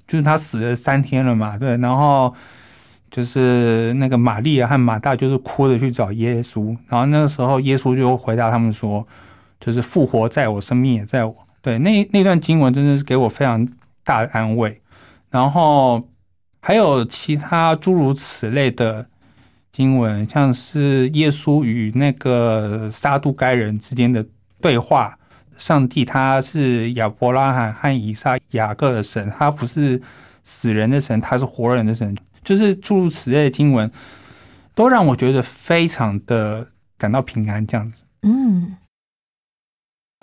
[0.07, 1.57] 就是他死了三天了嘛？
[1.57, 2.35] 对，然后
[3.11, 9.07] 就是那个玛丽亚和马大就是哭着去找耶稣，然后那个时候耶稣就回答他们说
[9.59, 13.67] ：“就是复活在我，生命也在我。”对，那那段经文真的是给我非常
[14.05, 14.81] 大的安慰，
[15.31, 16.09] 然后
[16.61, 19.07] 还有其他诸如此类的
[19.73, 24.25] 经文，像是耶稣与那个撒都该人之间的
[24.61, 25.19] 对话，
[25.59, 30.01] 上帝他是亚伯拉罕和以撒、雅各的神，他不是
[30.45, 33.91] 死人的神，他是活人的神，就是诸如此类的经文，
[34.75, 38.77] 都让我觉得非常的感到平安，这样子，嗯。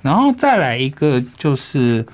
[0.03, 2.05] 然后再来一个，就是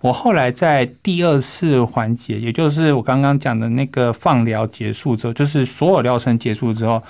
[0.00, 7.02] 我后来在第二次环节，也就是我刚刚讲的那个放疗结束之后，就是所有疗程结束之后，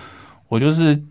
[0.49, 1.03] 我就是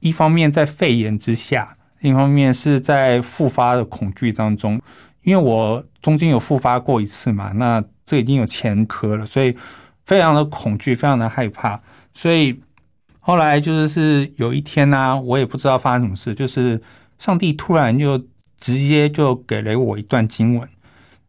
[0.00, 4.80] 一方面在肺炎之下，另一方面是在复发的恐惧当中，
[5.22, 9.56] 因为我中间有复发过一次嘛，那这已经有前科了，所以
[10.04, 11.80] 非常的恐惧，非常的害怕，
[12.12, 12.60] 所以
[13.20, 16.80] 后来就是是有一天呢，我也不知道发生什么事，就是
[17.18, 18.20] 上帝突然就。
[18.62, 20.68] 直接就给了我一段经文，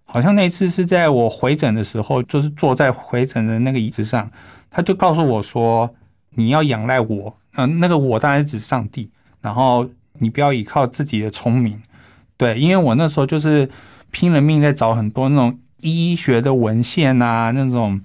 [0.04, 4.30] 好像那次是在我回诊的时候，就是坐在回诊的那个椅子上，
[4.70, 5.90] 他就告诉我说
[6.36, 9.10] ：“你要仰赖我，嗯，那个我当然指上帝，
[9.40, 9.90] 然后
[10.22, 11.82] 你不要依靠自己的聪明，
[12.38, 13.70] 对，因为我那时候就是
[14.12, 18.00] 拼了命在找很多那种医学的文献啊，那种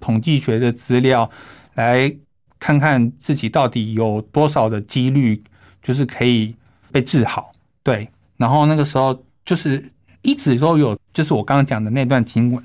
[0.00, 1.30] 统计学的资料，
[1.74, 2.12] 来
[2.58, 5.42] 看看自己到底有多少的几率
[5.82, 6.56] 就是可以
[6.90, 7.52] 被治好，
[7.82, 8.08] 对。”
[8.38, 9.92] 然后那个时候就是
[10.22, 12.64] 一直都有，就是我刚刚讲的那段经文，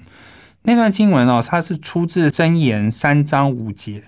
[0.62, 4.04] 那段经文哦，它是出自箴言三章五节，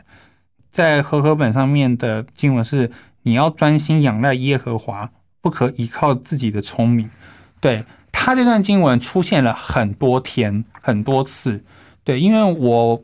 [0.71, 2.91] 在和合本上面的经文是：
[3.25, 5.09] 你要专心仰赖耶和华，
[5.41, 7.09] 不可依靠自己的聪明。
[7.59, 11.63] 对他这段经文出现了很多天很多次，
[12.03, 13.03] 对，因为我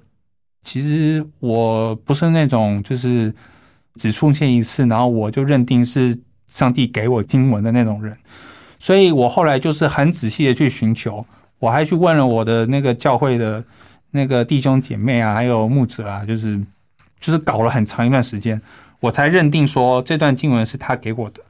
[0.64, 3.34] 其实我不是那种就是
[3.96, 6.16] 只出现一次，然后我就认定是
[6.48, 8.16] 上帝给我经文的那种人。
[8.78, 11.26] 所以我后来就是很仔细的去寻求，
[11.58, 13.64] 我还去问了我的那个教会的
[14.12, 16.62] 那个弟兄姐妹啊，还有牧者啊，就是
[17.20, 18.62] 就是搞了很长一段时间，
[19.02, 21.42] 我才认定说这段经文是他给我的。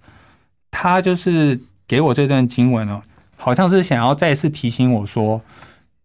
[0.71, 3.03] 他就是给我这段经文哦，
[3.37, 5.41] 好像是想要再次提醒我说，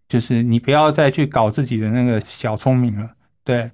[0.09, 3.12] 就是你不要再去搞自己的那个小聪明了，
[3.44, 3.70] 对，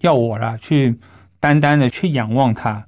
[0.00, 0.98] 要我啦去
[1.40, 2.86] 单单的去仰望他。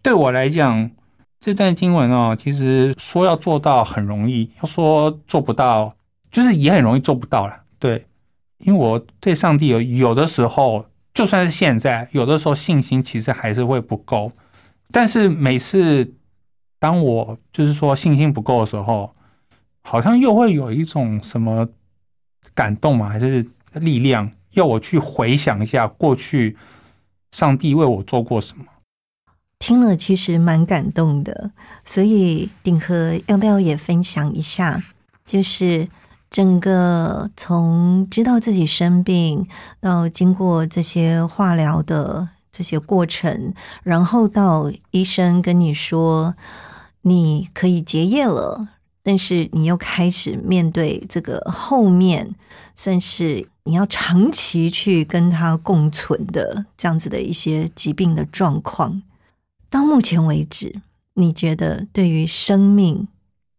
[0.00, 0.90] 对我来讲，
[1.38, 5.94] 这段经文哦，其实说要做到很容易，要说做不到，
[6.30, 7.54] 就是也很容易做不到了。
[7.78, 8.06] 对，
[8.60, 14.32] 因为我对上帝有有的时候，就算是现在，有的时候信心其实还是会不够。
[14.90, 16.14] 但是每次
[16.78, 19.14] 当我就是说信心不够的时候，
[19.82, 21.68] 好像又会有一种什么
[22.54, 26.56] 感动嘛，还是力量，要我去回想一下过去
[27.30, 28.64] 上帝为我做过什么。
[29.58, 31.52] 听了其实蛮感动的，
[31.84, 34.82] 所以鼎和要不要也分享一下？
[35.24, 35.88] 就是。
[36.32, 39.46] 整个从知道自己生病，
[39.80, 43.52] 到经过这些化疗的这些过程，
[43.82, 46.34] 然后到医生跟你说
[47.02, 48.68] 你可以结业了，
[49.02, 52.34] 但是你又开始面对这个后面
[52.74, 59.02] 算是你要长期去跟他共存的这样子的一些疾病的状况。
[59.68, 60.80] 到目前为止，
[61.12, 63.06] 你觉得对于生命，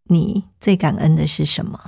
[0.06, 1.80] 你最感恩的是什么？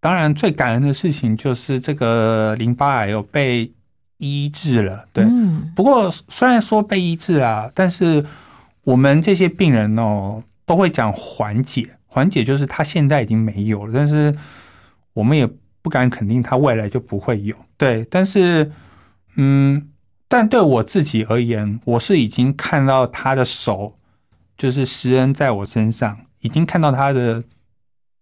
[0.00, 3.72] 当然，最感恩的事情就是这个淋巴癌有被
[4.18, 5.06] 医治了。
[5.12, 5.24] 对，
[5.74, 8.24] 不过虽然说被医治啊，但是
[8.84, 14.32] 我们这些病人哦，都会讲缓解，缓解就是他现在已经没有了，但是
[15.14, 15.44] 我们也
[15.82, 17.56] 不敢肯定他未来就不会有。
[17.76, 18.70] 对，但是
[19.34, 19.88] 嗯，
[20.28, 23.96] 但对我自己而言，我是已经看到他的手，
[24.56, 27.42] 就是施恩在我身上，已经看到他的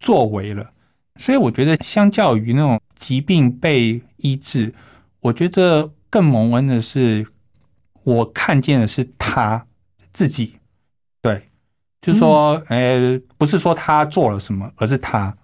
[0.01, 0.71] 作为了。
[1.19, 4.75] 所以我觉得，相较于那种疾病被医治，
[5.21, 7.27] 我觉得更蒙恩的是，
[8.03, 9.67] 我看见的是他
[10.13, 10.57] 自己。
[11.23, 11.49] 对，
[12.01, 15.37] 就是说，呃，不是说他做了什么，而是他。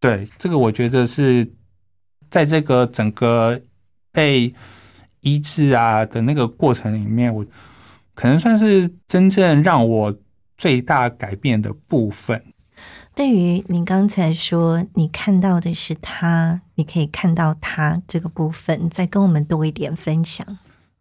[0.00, 1.50] 对，这个我觉得是
[2.30, 3.60] 在这个整个
[4.12, 4.52] 被
[5.20, 7.44] 医治啊的那个过程里面，我
[8.14, 10.18] 可能算是真正让我
[10.56, 12.42] 最大改变的部分。
[13.18, 20.46] 对于你刚才说你看到的是他，你可以看到他这个部分，再跟我们多一点分享。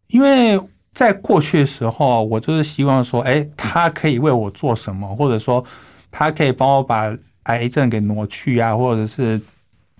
[0.08, 0.60] 因为
[0.96, 5.64] 在过去的时候，我就是希望说，哎，他可以为我做什么，或者说
[6.10, 9.40] 他可以帮我把癌症给挪去啊，或者是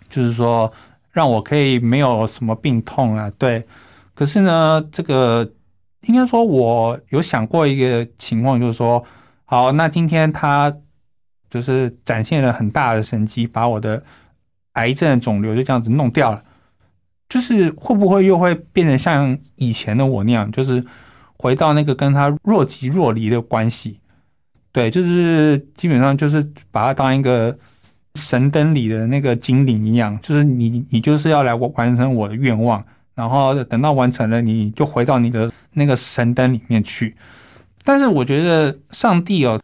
[0.10, 0.74] 就是说
[1.12, 3.32] 让我可以没有什么病痛啊。
[3.38, 3.64] 对，
[4.16, 5.48] 可是呢，这个
[6.08, 9.06] 应该说，我有想过一个情况，就是说，
[9.46, 10.76] 好，那今天他。
[11.50, 14.04] 就是展现了很大的神迹，把我的
[14.74, 16.44] 癌症肿瘤就这样子弄掉了。
[17.30, 20.82] 就是会不会又会变成像以前的我那样，就是
[21.38, 24.00] 回到那个跟他若即若离的关系？
[24.72, 26.42] 对，就是基本上就是
[26.72, 27.58] 把他当一个
[28.16, 32.82] 神灯里的那个精灵一样，就是你你就是要来完成我的愿望，
[33.14, 37.16] 然后等到完成了，你就回到你的那个神灯里面去。
[37.84, 39.60] 但是我觉得上帝哦。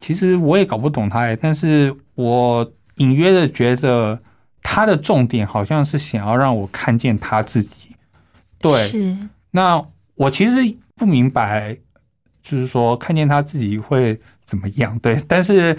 [0.00, 4.20] 其实我也搞不懂他，但是我隐约的觉得
[4.62, 7.96] 他的重点好像是想要让我看见他自己。
[8.58, 9.16] 对，是。
[9.50, 9.84] 那
[10.16, 11.76] 我其实不明白，
[12.42, 14.98] 就是说看见他自己会怎么样？
[14.98, 15.78] 对，但是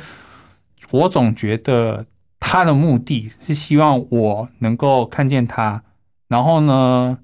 [0.91, 2.05] 我总觉得
[2.39, 5.83] 他的目的是希望我能够看见他，
[6.27, 7.17] 然后呢，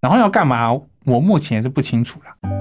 [0.00, 0.72] 然后要干嘛？
[1.04, 2.57] 我目前是不清楚了。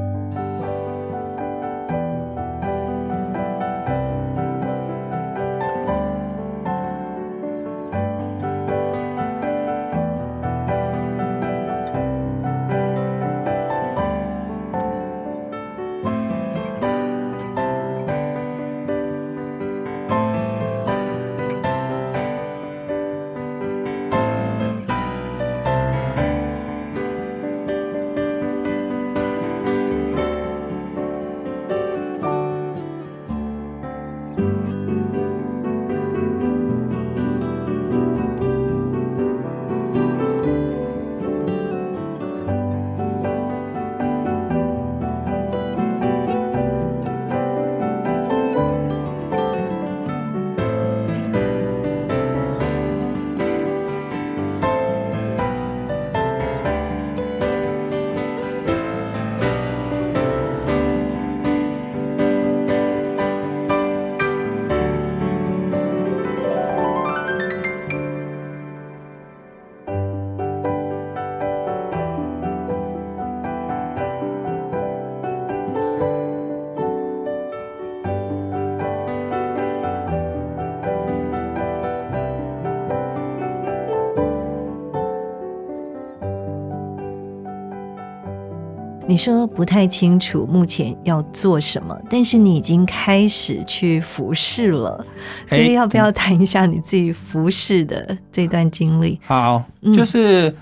[89.18, 95.04] 你说不太清楚目前要做什么，但是你已经开始去服侍了，
[95.48, 99.20] 所以要不要谈一下你自己服侍的这段经历？
[99.26, 100.56] 好，就是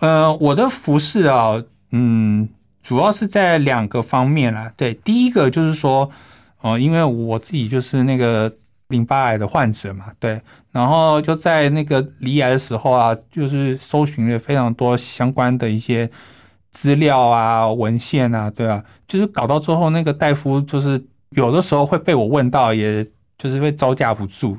[0.00, 1.54] 呃，我的服侍啊，
[1.92, 2.46] 嗯，
[2.82, 4.70] 主要是在两个方面啦。
[4.76, 6.10] 对，第一个就是说，
[6.60, 8.52] 呃，因为我自己就是那个
[8.88, 10.38] 淋巴癌的患者嘛，对，
[10.72, 16.10] 然后就在那个离癌的时候啊，就是搜寻了非常多相关的一些。
[16.72, 23.04] 资料啊，文献啊，对啊，就是搞到最后，那个大夫就是有的时候会被我问到，也
[23.36, 24.56] 就是会招架不住，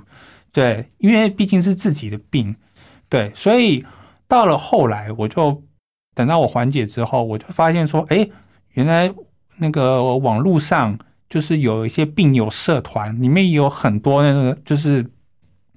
[0.52, 2.56] 对，因为毕竟是自己的病，
[3.08, 3.86] 对，所以
[4.28, 5.64] 到了后来，我就
[6.16, 8.28] 等到我缓解之后，我就发现说，哎，
[8.74, 9.12] 原来
[9.58, 10.98] 那个网络上
[11.30, 15.06] 就是有一些病友社团，里面有很多那个就是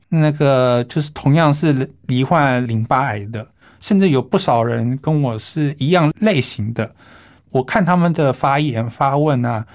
[0.09, 3.47] 那个就是同样是罹患淋巴癌的。
[3.83, 6.95] 甚至有不少人跟我是一样类型的，
[7.51, 9.67] 我看他们的发言发问啊，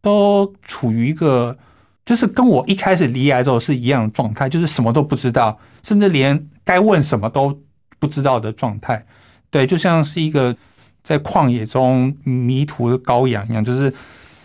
[0.00, 1.58] 都处于一个
[2.06, 7.60] 就是跟我一开始离癌之后是一样的状态，就是什么都不知道，甚至连该问什么都
[7.98, 9.04] 不知道的状态。
[9.50, 10.54] 对，就像是一个
[11.02, 13.92] 在旷野中迷途的羔羊一样，就是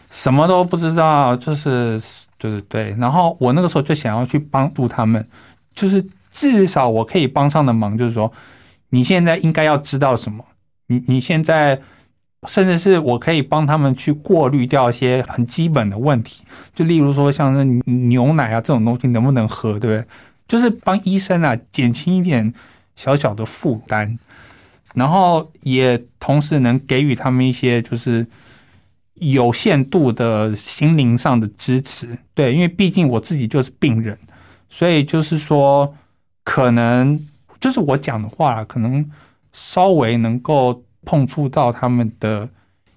[0.10, 2.02] 什么都不知道，就是
[2.40, 2.96] 就是对。
[2.98, 5.24] 然后我那个时候就想要去帮助他们，
[5.76, 8.34] 就是至少我可以帮上的忙，就是说。
[8.94, 10.46] 你现在应该要知道什么？
[10.86, 11.82] 你你现在
[12.48, 16.44] 甚至是我可以帮他们去过滤掉一些很基本的问题，
[16.76, 20.08] 就例如说像是牛奶啊这种东西能不能喝，对不对？
[20.48, 22.54] 就是帮医生啊减轻一点
[22.96, 24.16] 小小的负担，
[24.94, 28.28] 然后也同时能给予他们一些就是
[29.16, 32.16] 有限度的心灵上的支持。
[32.36, 34.16] 对，因为毕竟我自己就是病人，
[34.70, 35.96] 所以就是说
[36.44, 37.20] 可能。
[37.64, 39.10] 就是我讲的话，可能
[39.54, 42.50] 稍微能够碰触到他们的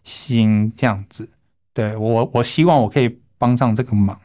[0.03, 1.29] 心，这样子。
[1.73, 4.19] 对我，我希望我可以帮上这个忙。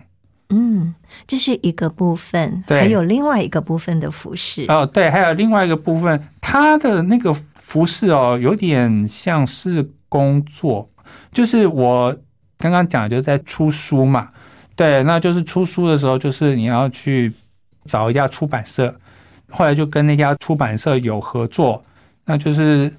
[0.49, 0.95] 嗯，
[1.27, 4.65] 这是一个部分，还有另外一个部分的服饰。
[4.67, 10.89] 哦，对，还有另外一个部分，他的那个服饰哦，有点像是工作。
[11.31, 12.17] 就是我
[12.57, 14.31] 刚刚讲，就是在出书嘛。
[14.75, 17.31] 对，那就是出书的时候，就是你要去
[17.85, 18.95] 找一家出版社。
[19.51, 21.83] 后来就跟那家出版社有合作，
[22.25, 22.91] 那就是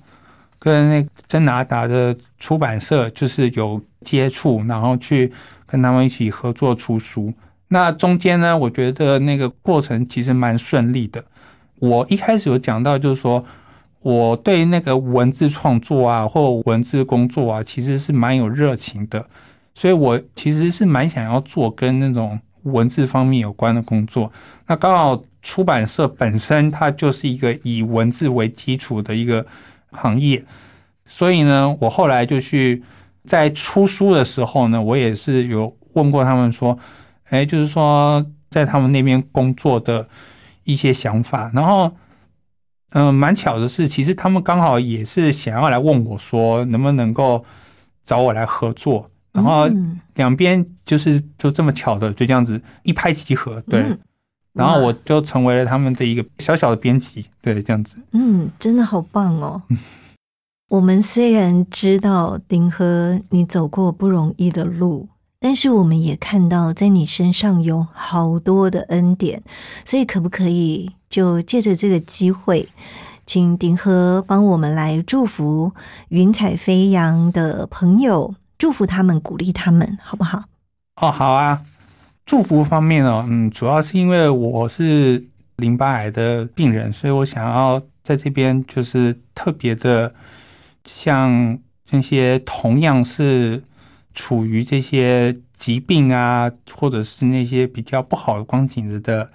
[0.59, 5.33] 跟那真拿达的出版社就是有接触，然后去
[5.67, 7.33] 跟他们一起合作出书。
[7.69, 11.25] 那中间呢，我觉得那个过程其实蛮顺利的。
[11.81, 13.45] 我一开始有讲到，就是说
[14.03, 19.27] 我对那个文字创作啊，或文字工作啊，其实是蛮有热情的，
[19.75, 24.31] 所以我其实是蛮想要做跟那种文字方面有关的工作。
[24.67, 25.23] 那刚好。
[25.43, 29.45] 出版社本身它就是一个以文字为基础的一个
[29.91, 30.45] 行业，
[31.05, 32.83] 所以呢，我后来就去
[33.25, 36.79] 在出书的时候呢，我也是有问过他们说，
[37.31, 40.09] 哎，就是说在他们那边工作的
[40.65, 41.51] 一些想法。
[41.53, 41.93] 然后，
[42.91, 47.45] 嗯，蛮巧的是，其实他们刚好也是想要来问我说，能不能够
[48.05, 49.11] 找我来合作。
[49.33, 49.69] 然后
[50.15, 53.85] 两边就是就这么巧的，就这样子一拍即合，对。
[54.53, 58.03] 然后我就成为了他们的一个小小的编辑，对，这样子。
[58.13, 59.63] 嗯，真的好棒哦。
[60.69, 69.43] 我们虽然知道丁和你走过不容易的路，但是我们也看到在你身上有好多的恩典，
[69.85, 72.69] 所以可不可以就借着这个机会，
[73.27, 75.73] 请丁和帮我们来祝福
[76.09, 80.45] 云彩飞扬的朋友，祝福他们，鼓励他们，好不好？
[80.97, 81.63] 哦，好啊。
[82.25, 85.23] 祝福方面哦，嗯，主要是因为我是
[85.57, 90.15] 淋巴癌的病人，所以我想要在这边就是特别的，
[90.85, 91.59] 像
[91.91, 93.63] 那些同样是
[94.15, 99.31] 处于这些疾病啊，或者是那些比较不好的光景的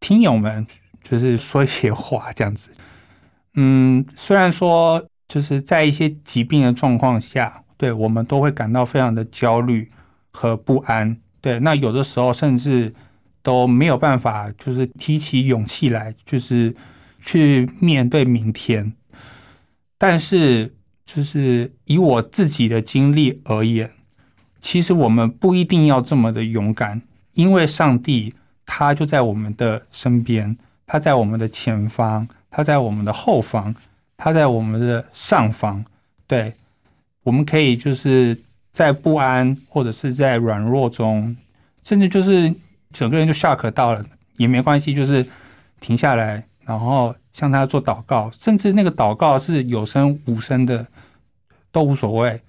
[0.00, 0.66] 听友们，
[1.02, 2.70] 就是说一些话这样子。
[3.54, 9.90] 嗯，虽然说就是在一些疾病的状况下，对我们都会感到非常的焦虑
[10.32, 11.16] 和不安。
[11.44, 12.94] 对，那有的时候甚至
[13.42, 16.74] 都没有办法，就是提起勇气来，就是
[17.20, 18.94] 去面对明天。
[19.98, 20.74] 但是，
[21.04, 23.90] 就是以我自己的经历而言，
[24.62, 27.02] 其实我们不一定要这么的勇敢，
[27.34, 28.32] 因为上帝
[28.64, 33.74] 他就在我们的身边，他在我们的前方，他在我们的后方，
[34.16, 35.84] 他在我们的上方。
[36.26, 36.54] 对，
[37.22, 38.34] 我们可以就是。
[38.74, 41.34] 在不安或者是在软弱中，
[41.82, 42.52] 甚至就是
[42.92, 44.04] 整个人就下课到了
[44.36, 45.26] 也没关系，就是
[45.80, 50.86] 停下来，然后向他做祷告，甚至那个祷告是有声无声的
[51.72, 52.42] 都无所谓。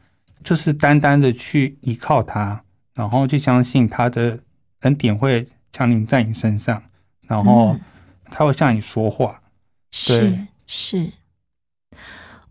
[0.43, 2.61] 就是单单的去依靠他，
[2.93, 4.37] 然后就相信他的
[4.81, 6.83] 恩典会降临在你身上，
[7.21, 7.75] 然后
[8.29, 9.41] 他会向你说话。
[9.89, 11.11] 是是。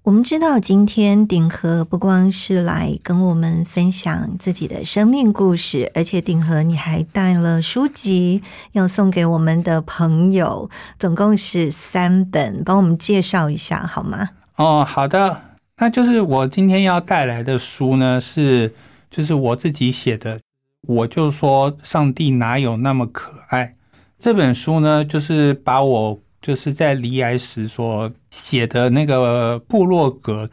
[0.04, 8.42] 我们知道，今天鼎和不光是来跟我们分享自己的生命故事，而且鼎和你还带了书籍
[8.72, 14.28] 要送给我们的朋友，总共是三本，帮我们介绍一下好吗？
[14.56, 15.40] 哦，好的，
[15.78, 18.74] 那就是我今天要带来的书呢，是
[19.10, 20.38] 就是我自己写的，
[20.82, 23.74] 我就说上帝哪有那么可爱？
[24.18, 26.20] 这本书呢，就是把我。
[26.44, 30.50] 就是在离癌时所写的那个部落格，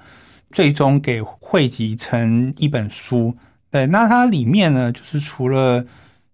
[0.50, 3.36] 最终给汇集成一本书。
[3.70, 5.86] 对，那它里面呢，就是除了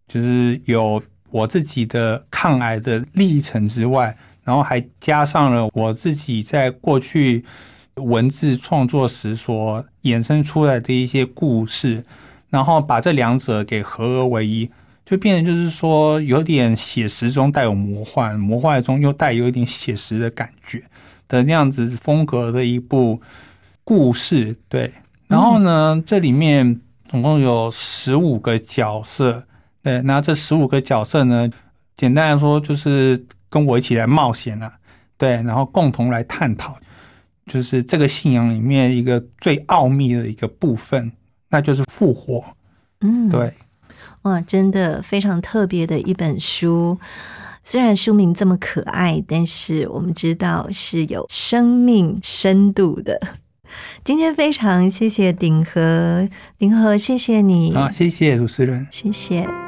[0.08, 1.02] 就是有
[1.32, 7.44] 我自己的抗癌的历程之外，然后还加上了我自己在过去
[7.96, 12.06] 文字创作时所衍生出来的一些故事，
[12.52, 14.70] 然后把这两者给合而为一。
[15.08, 20.84] 就变成就是说，有点写实中带有魔幻，魔幻中又带有一点写实的感觉
[21.30, 23.22] 的那样子风格的一部
[23.86, 24.58] 故事。
[24.68, 24.92] 对，
[25.28, 29.46] 然后呢，这里面总共有十五个角色。
[29.82, 31.50] 对，那这十五个角色呢，
[31.96, 34.70] 简单来说就是跟我一起来冒险了。
[35.18, 36.78] 对，然后共同来探讨，
[37.46, 41.10] 就是这个信仰里面一个最奥秘的一个部分，
[41.48, 42.44] 那就是复活。
[43.00, 43.54] 嗯，对。
[44.28, 47.00] 哇，真的非常特别的一本书。
[47.64, 53.20] 虽然书名这么可爱，但是我们知道是有生命深度的。
[54.04, 59.67] 今天非常谢谢鼎和，鼎和，谢谢你啊，谢谢主持人，谢谢。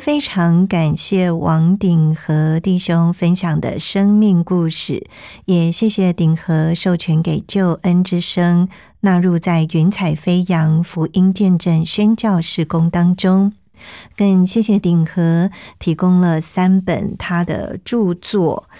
[0.00, 5.06] 非常感谢王鼎和弟兄分享的生命故事，
[5.44, 8.66] 也谢谢鼎和授权给救恩之声
[9.00, 13.52] 纳入在云彩飞扬福音见证宣教事工当中，
[14.16, 18.70] 更谢谢鼎和提供了三本他的著作，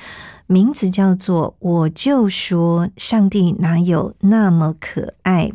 [0.46, 5.48] 名字叫做《我就说上帝哪有那么可爱》，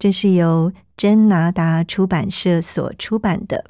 [0.00, 3.66] 这是由真拿达出版社所出版的。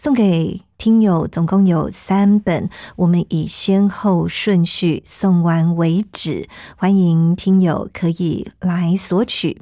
[0.00, 6.48] 送给听友总共有三本，我们以先后顺序送完为止。
[6.76, 9.60] 欢迎听友可以来索取。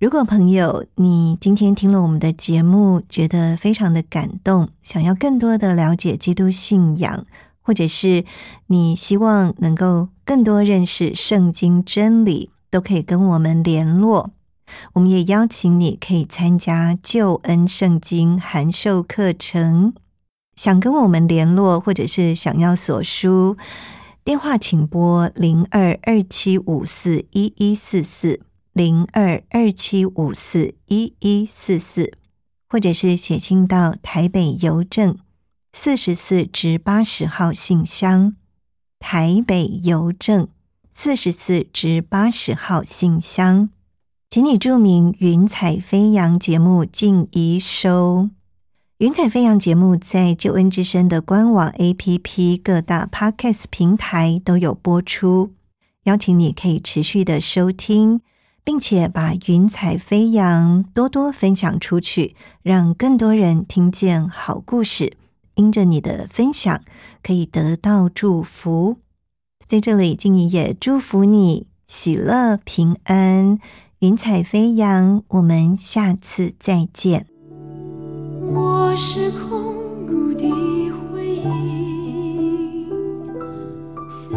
[0.00, 7.24] 如果朋友你今天听了我们的节目，觉得非常的感动，想要更多的了解基督信仰，
[7.62, 8.24] 或者是
[8.66, 14.32] 你希望能够更多认识圣经真理，都可以跟我们联络。
[14.94, 19.94] 我们也邀请你可以参加救恩圣经函授课程。
[20.56, 23.56] 想跟我们联络，或者是想要所书，
[24.24, 28.40] 电话请拨零二二七五四一一四四
[28.72, 32.12] 零二二七五四一一四四，
[32.68, 35.18] 或者是写信到台北邮政
[35.72, 38.34] 四十四至八十号信箱，
[38.98, 40.48] 台北邮政
[40.94, 43.68] 四十四至八十号信箱。
[44.36, 48.28] 请你注明“云彩飞扬”节目静怡收。
[48.98, 55.52] 云彩飞扬节目在救恩之声的官网、APP、各大 Podcast 平台都有播出，
[56.02, 58.20] 邀请你可以持续的收听，
[58.62, 65.16] 并且把云彩飞扬多多分享出去，让更多人听见好故事。
[65.54, 66.82] 因着你的分享，
[67.22, 68.98] 可以得到祝福。
[69.66, 73.58] 在这里，静怡也祝福你喜乐平安。
[74.00, 77.24] 云彩飞扬，我们下次再见。
[78.54, 79.74] 我是空
[80.06, 80.44] 谷的
[81.10, 82.86] 回忆，
[84.06, 84.34] 四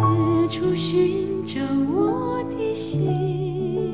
[0.48, 1.60] 处寻找
[1.94, 3.94] 我的心，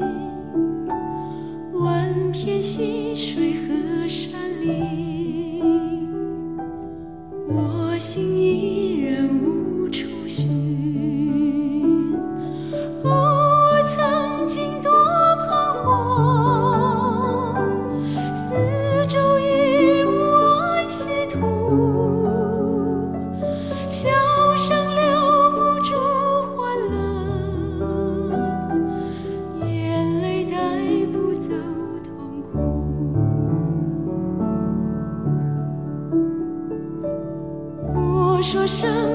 [1.74, 5.64] 万片溪水和山林，
[7.50, 11.15] 我心依然无处寻。
[38.66, 39.15] 伤。